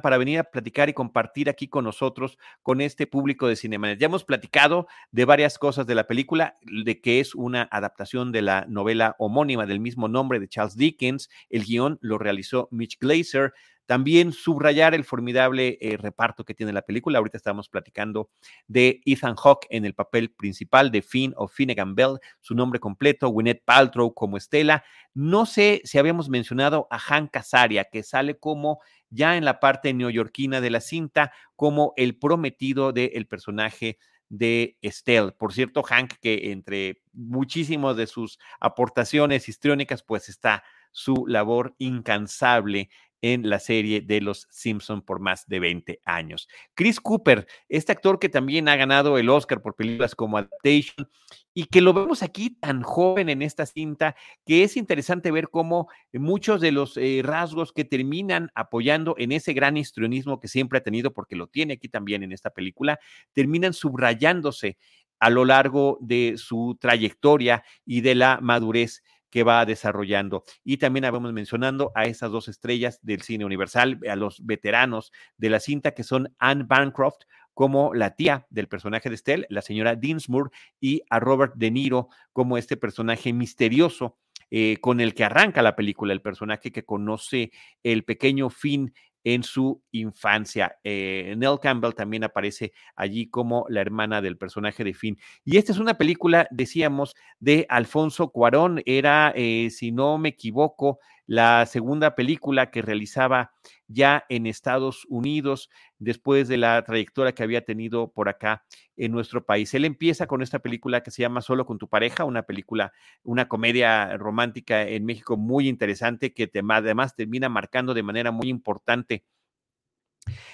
[0.00, 3.98] para venir a platicar y compartir aquí con nosotros, con este público de Cinemanet.
[3.98, 8.42] Ya hemos platicado de varias cosas de la película, de que es una adaptación de
[8.42, 11.28] la novela homónima del mismo nombre de Charles Dickens.
[11.48, 13.52] El guion lo realizó Mitch Glazer.
[13.90, 17.18] También subrayar el formidable eh, reparto que tiene la película.
[17.18, 18.30] Ahorita estamos platicando
[18.68, 23.30] de Ethan Hawke en el papel principal de Finn o Finnegan Bell, su nombre completo,
[23.30, 24.84] Gwyneth Paltrow como Estela.
[25.12, 28.78] No sé si habíamos mencionado a Hank Azaria, que sale como
[29.08, 35.32] ya en la parte neoyorquina de la cinta, como el prometido del personaje de Estelle.
[35.32, 40.62] Por cierto, Hank, que entre muchísimas de sus aportaciones histriónicas, pues está
[40.92, 42.88] su labor incansable
[43.22, 46.48] en la serie de Los Simpson por más de 20 años.
[46.74, 51.08] Chris Cooper, este actor que también ha ganado el Oscar por películas como Adaptation
[51.52, 54.16] y que lo vemos aquí tan joven en esta cinta,
[54.46, 59.52] que es interesante ver cómo muchos de los eh, rasgos que terminan apoyando en ese
[59.52, 62.98] gran histrionismo que siempre ha tenido, porque lo tiene aquí también en esta película,
[63.32, 64.78] terminan subrayándose
[65.18, 70.44] a lo largo de su trayectoria y de la madurez que va desarrollando.
[70.64, 75.50] Y también habíamos mencionando a esas dos estrellas del cine universal, a los veteranos de
[75.50, 77.22] la cinta, que son Anne Bancroft
[77.54, 80.50] como la tía del personaje de Estelle, la señora Dinsmore,
[80.80, 84.16] y a Robert De Niro como este personaje misterioso
[84.50, 87.52] eh, con el que arranca la película, el personaje que conoce
[87.84, 88.92] el pequeño fin
[89.24, 90.76] en su infancia.
[90.84, 95.18] Eh, Nell Campbell también aparece allí como la hermana del personaje de Finn.
[95.44, 98.82] Y esta es una película, decíamos, de Alfonso Cuarón.
[98.86, 101.00] Era, eh, si no me equivoco,
[101.30, 103.52] la segunda película que realizaba
[103.86, 105.70] ya en Estados Unidos
[106.00, 108.64] después de la trayectoria que había tenido por acá
[108.96, 109.72] en nuestro país.
[109.74, 113.46] Él empieza con esta película que se llama Solo con tu pareja, una película, una
[113.46, 119.24] comedia romántica en México muy interesante que además termina marcando de manera muy importante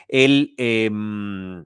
[0.09, 0.53] el...
[0.59, 1.65] Em,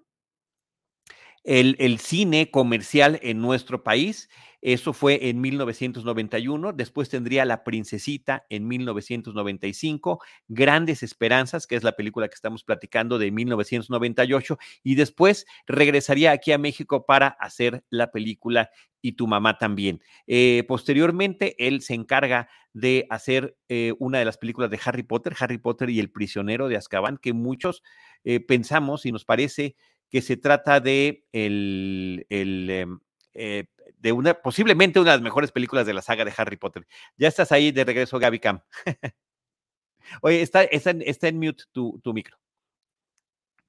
[1.42, 4.28] el, el, cine comercial en nuestro país
[4.62, 6.72] eso fue en 1991.
[6.72, 10.20] Después tendría La Princesita en 1995.
[10.48, 14.58] Grandes Esperanzas, que es la película que estamos platicando de 1998.
[14.82, 18.70] Y después regresaría aquí a México para hacer la película
[19.02, 20.02] y tu mamá también.
[20.26, 25.34] Eh, posteriormente, él se encarga de hacer eh, una de las películas de Harry Potter,
[25.38, 27.82] Harry Potter y el prisionero de Azkaban, que muchos
[28.24, 29.74] eh, pensamos y nos parece
[30.11, 33.00] que se trata de el, el em,
[33.99, 36.86] de una, posiblemente una de las mejores películas de la saga de Harry Potter.
[37.16, 38.61] Ya estás ahí de regreso, Gaby Cam.
[40.22, 42.36] Oye, está, está, en, está en mute tu, tu micro.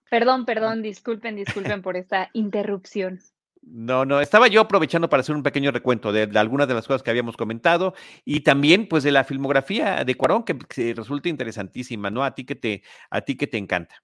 [0.10, 3.20] Perdón, perdón, disculpen, disculpen por esta interrupción.
[3.62, 7.04] No, no, estaba yo aprovechando para hacer un pequeño recuento de, algunas de las cosas
[7.04, 7.94] que habíamos comentado
[8.26, 12.24] y también pues de la filmografía de Cuarón que, que resulta interesantísima, ¿no?
[12.24, 14.04] A ti que te, a ti que te encanta.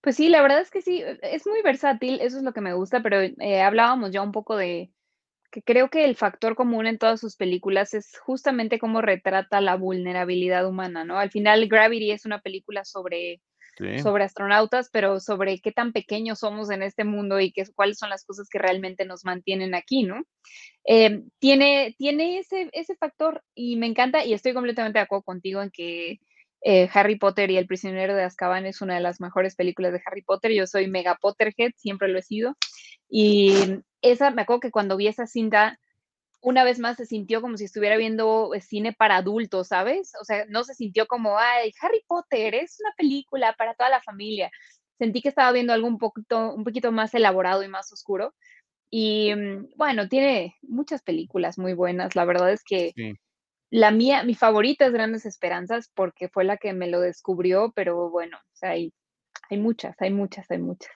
[0.00, 2.74] Pues sí, la verdad es que sí, es muy versátil, eso es lo que me
[2.74, 4.90] gusta, pero eh, hablábamos ya un poco de,
[5.52, 9.76] que creo que el factor común en todas sus películas es justamente cómo retrata la
[9.76, 11.18] vulnerabilidad humana, ¿no?
[11.18, 13.40] Al final, Gravity es una película sobre
[14.02, 18.10] sobre astronautas, pero sobre qué tan pequeños somos en este mundo y qué, cuáles son
[18.10, 20.22] las cosas que realmente nos mantienen aquí, ¿no?
[20.84, 25.62] Eh, tiene tiene ese, ese factor y me encanta y estoy completamente de acuerdo contigo
[25.62, 26.20] en que
[26.64, 30.02] eh, Harry Potter y El prisionero de Azkaban es una de las mejores películas de
[30.06, 30.52] Harry Potter.
[30.52, 32.56] Yo soy mega Potterhead, siempre lo he sido.
[33.14, 33.52] Y
[34.00, 35.78] esa, me acuerdo que cuando vi esa cinta,
[36.40, 40.12] una vez más se sintió como si estuviera viendo eh, cine para adultos, ¿sabes?
[40.18, 44.00] O sea, no se sintió como, ay, Harry Potter es una película para toda la
[44.00, 44.50] familia.
[44.96, 48.34] Sentí que estaba viendo algo un poquito, un poquito más elaborado y más oscuro.
[48.90, 52.16] Y mm, bueno, tiene muchas películas muy buenas.
[52.16, 52.94] La verdad es que
[53.68, 58.08] la mía, mi favorita es Grandes Esperanzas porque fue la que me lo descubrió, pero
[58.08, 58.94] bueno, o sea, hay,
[59.50, 60.92] hay muchas, hay muchas, hay muchas.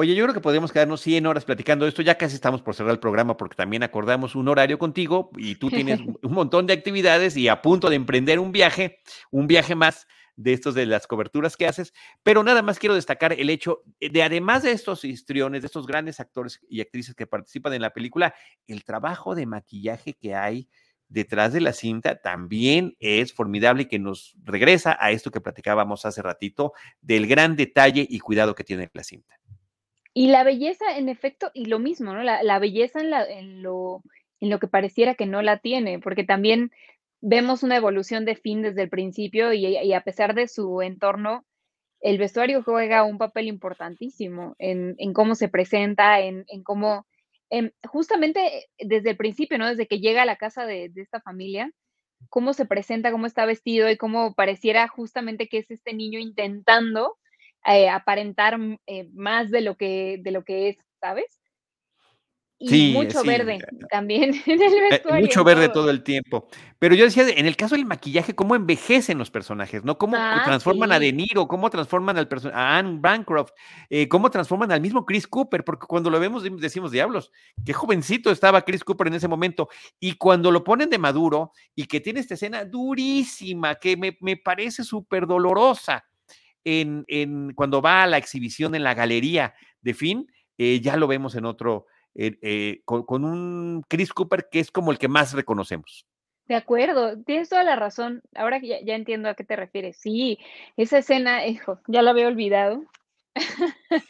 [0.00, 2.02] Oye, yo creo que podemos quedarnos 100 horas platicando esto.
[2.02, 5.70] Ya casi estamos por cerrar el programa porque también acordamos un horario contigo y tú
[5.70, 9.00] tienes un montón de actividades y a punto de emprender un viaje,
[9.32, 11.94] un viaje más de estos de las coberturas que haces.
[12.22, 16.20] Pero nada más quiero destacar el hecho de, además de estos histriones, de estos grandes
[16.20, 18.36] actores y actrices que participan en la película,
[18.68, 20.68] el trabajo de maquillaje que hay
[21.08, 26.04] detrás de la cinta también es formidable y que nos regresa a esto que platicábamos
[26.04, 29.40] hace ratito del gran detalle y cuidado que tiene la cinta.
[30.18, 32.22] Y la belleza, en efecto, y lo mismo, ¿no?
[32.22, 34.02] La, belleza en, lo,
[34.40, 36.70] en lo que pareciera que no la tiene, porque también
[37.20, 41.44] vemos una evolución de fin desde el principio y, a pesar de su entorno,
[42.00, 47.06] el vestuario juega un papel importantísimo en, cómo se presenta, en, en cómo
[47.50, 49.68] Em, justamente desde el principio, ¿no?
[49.68, 51.70] Desde que llega a la casa de, esta familia,
[52.28, 57.16] cómo se presenta, cómo está vestido y cómo pareciera justamente que es este niño intentando
[57.68, 61.38] eh, aparentar mm, eh, más de lo que, de lo que es, ¿sabes?
[62.60, 65.26] Y mucho verde también en el eh, vestuario.
[65.26, 65.90] mucho verde todo.
[65.90, 66.48] el tiempo.
[66.80, 69.96] Pero yo decía, en el caso del maquillaje, cómo envejecen los personajes, ¿no?
[69.96, 73.52] Cómo ah, transforman a De Niro, cómo transforman al a Anne Bancroft,
[73.90, 77.30] eh, cómo transforman al mismo Chris Cooper, porque cuando lo vemos decimos, diablos,
[77.64, 79.68] qué jovencito estaba Chris Cooper en ese momento.
[80.00, 84.36] Y cuando lo ponen de maduro y que tiene esta escena durísima, que me, me
[84.36, 86.04] parece súper dolorosa,
[86.64, 90.26] en, en, cuando va a la exhibición en la galería de Finn,
[90.58, 94.90] eh, ya lo vemos en otro eh, eh, con, un Chris Cooper que es como
[94.90, 96.06] el que más reconocemos.
[96.46, 98.22] De acuerdo, tienes toda la razón.
[98.34, 99.98] Ahora ya, ya entiendo a qué te refieres.
[99.98, 100.38] Sí,
[100.76, 102.82] esa escena, hijo, ya la había olvidado.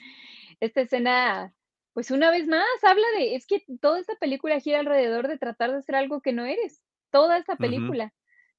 [0.60, 1.52] Esta escena,
[1.92, 5.72] pues una vez más, habla de, es que toda esta película gira alrededor de tratar
[5.72, 6.82] de ser algo que no eres.
[7.10, 8.12] Toda esta película.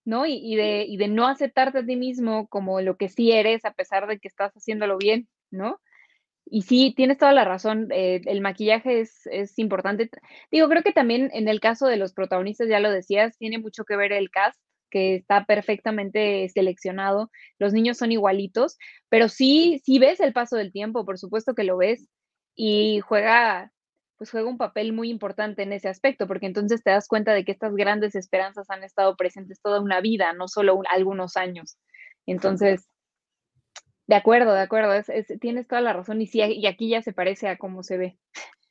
[0.09, 0.25] ¿No?
[0.25, 3.63] Y, y, de, y de no aceptarte a ti mismo como lo que sí eres
[3.63, 5.79] a pesar de que estás haciéndolo bien, ¿no?
[6.45, 10.09] Y sí, tienes toda la razón, eh, el maquillaje es, es, importante.
[10.51, 13.85] Digo, creo que también en el caso de los protagonistas, ya lo decías, tiene mucho
[13.85, 17.29] que ver el cast, que está perfectamente seleccionado.
[17.59, 18.77] Los niños son igualitos,
[19.09, 22.07] pero sí, sí ves el paso del tiempo, por supuesto que lo ves,
[22.55, 23.71] y juega,
[24.19, 27.45] pues juega un papel muy importante en ese aspecto, porque entonces te das cuenta de
[27.45, 31.77] que estas grandes esperanzas han estado presentes toda una vida, no solo algunos años.
[32.25, 32.89] Entonces,
[34.07, 34.91] de acuerdo, de acuerdo,
[35.39, 38.17] tienes toda la razón y sí, y aquí ya se parece a cómo se ve.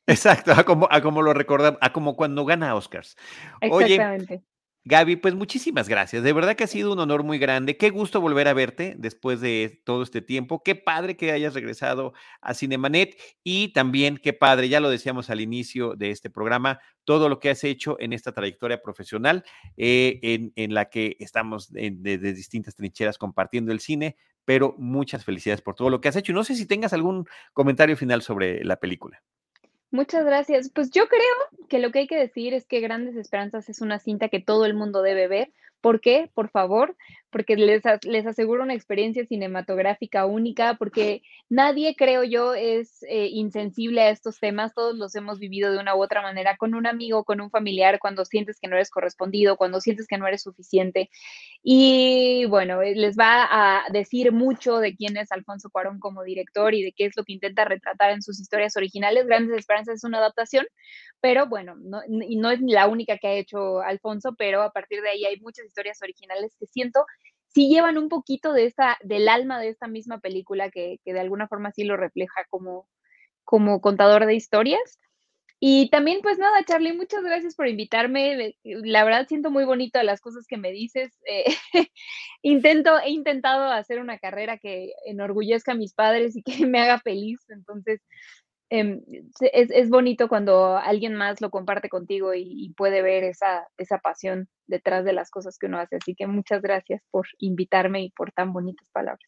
[0.05, 3.17] Exacto, a como, a como lo recordamos, a como cuando gana Oscars.
[3.59, 4.43] Exactamente.
[4.85, 6.23] Gaby, pues muchísimas gracias.
[6.23, 7.75] De verdad que ha sido un honor muy grande.
[7.75, 10.63] Qué gusto volver a verte después de todo este tiempo.
[10.63, 15.41] Qué padre que hayas regresado a Cinemanet y también qué padre, ya lo decíamos al
[15.41, 19.43] inicio de este programa, todo lo que has hecho en esta trayectoria profesional
[19.75, 24.15] eh, en, la que estamos desde de distintas trincheras compartiendo el cine,
[24.45, 26.31] pero muchas felicidades por todo lo que has hecho.
[26.31, 29.21] Y no sé si tengas algún comentario final sobre la película.
[29.91, 30.69] Muchas gracias.
[30.73, 33.99] Pues yo creo que lo que hay que decir es que Grandes Esperanzas es una
[33.99, 36.29] cinta que todo el mundo debe ver, ¿Por qué?
[36.33, 36.95] Por favor,
[37.31, 44.01] porque les, les aseguro una experiencia cinematográfica única, porque nadie, creo yo, es eh, insensible
[44.01, 47.23] a estos temas, todos los hemos vivido de una u otra manera, con un amigo,
[47.23, 51.09] con un familiar, cuando sientes que no eres correspondido, cuando sientes que no eres suficiente.
[51.63, 56.73] Y bueno, eh, les va a decir mucho de quién es Alfonso Cuarón como director
[56.73, 59.27] y de qué es lo que intenta retratar en sus historias originales.
[59.27, 60.65] Grandes Esperanzas es una adaptación,
[61.21, 65.09] pero bueno, no, no es la única que ha hecho Alfonso, pero a partir de
[65.09, 67.05] ahí hay muchas historias originales que siento
[67.53, 71.19] sí llevan un poquito de esta, del alma de esta misma película que, que de
[71.19, 72.87] alguna forma sí lo refleja como,
[73.43, 74.99] como contador de historias.
[75.61, 78.55] Y también, pues nada, Charlie, muchas gracias por invitarme.
[78.63, 81.11] La verdad siento muy bonito las cosas que me dices.
[81.27, 81.43] Eh,
[82.41, 86.99] intento, he intentado hacer una carrera que enorgullezca a mis padres y que me haga
[86.99, 87.41] feliz.
[87.49, 88.01] Entonces,
[88.71, 89.01] Em,
[89.39, 95.03] es, bonito cuando alguien más lo comparte contigo y, puede ver esa, esa pasión detrás
[95.05, 95.95] de las cosas que uno hace.
[95.95, 99.27] Así que muchas gracias por invitarme y por tan bonitas palabras.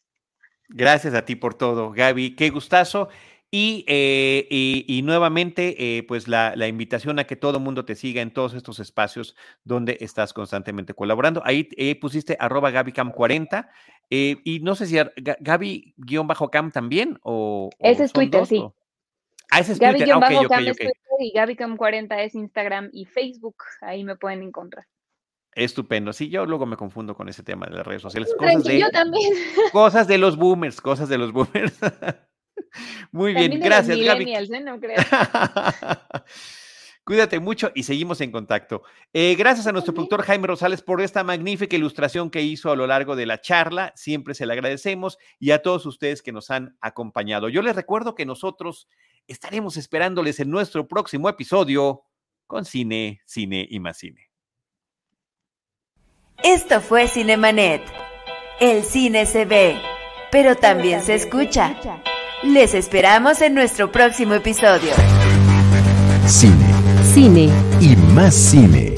[0.68, 2.36] Gracias a ti por todo, Gaby.
[2.36, 3.08] Qué gustazo.
[3.54, 7.96] Y, eh, y, nuevamente, eh, pues la, la, invitación a que todo el mundo te
[7.96, 11.42] siga en todos estos espacios donde estás constantemente colaborando.
[11.44, 13.68] Ahí eh, pusiste arroba GabyCam40
[14.08, 17.68] y no sé si Gaby-Cam también o...
[17.78, 18.64] Ese es Twitter, sí.
[19.52, 20.10] Ah, ese es Twitter.
[20.12, 20.90] Ah, okay, okay, okay.
[21.20, 23.56] y GabyCam40 es Instagram y Facebook.
[23.82, 24.86] Ahí me pueden encontrar.
[25.54, 26.14] Estupendo.
[26.14, 28.34] Sí, yo luego me confundo con ese tema de las redes sociales.
[28.38, 29.30] Cosas de, yo también.
[29.72, 31.78] Cosas de los boomers, cosas de los boomers.
[33.12, 34.32] Muy bien, gracias, Gaby.
[34.32, 34.60] ¿eh?
[34.62, 34.80] No
[37.04, 38.82] Cuídate mucho y seguimos en contacto.
[39.12, 42.86] Eh, gracias a nuestro productor Jaime Rosales por esta magnífica ilustración que hizo a lo
[42.86, 43.92] largo de la charla.
[43.96, 47.48] Siempre se le agradecemos y a todos ustedes que nos han acompañado.
[47.48, 48.88] Yo les recuerdo que nosotros
[49.26, 52.04] estaremos esperándoles en nuestro próximo episodio
[52.46, 54.30] con Cine, Cine y más Cine.
[56.44, 57.82] Esto fue Cinemanet.
[58.60, 59.76] El cine se ve,
[60.30, 61.76] pero también se escucha.
[62.44, 64.92] Les esperamos en nuestro próximo episodio.
[66.26, 66.71] Cine.
[67.14, 67.50] Cine.
[67.78, 68.91] Y más cine.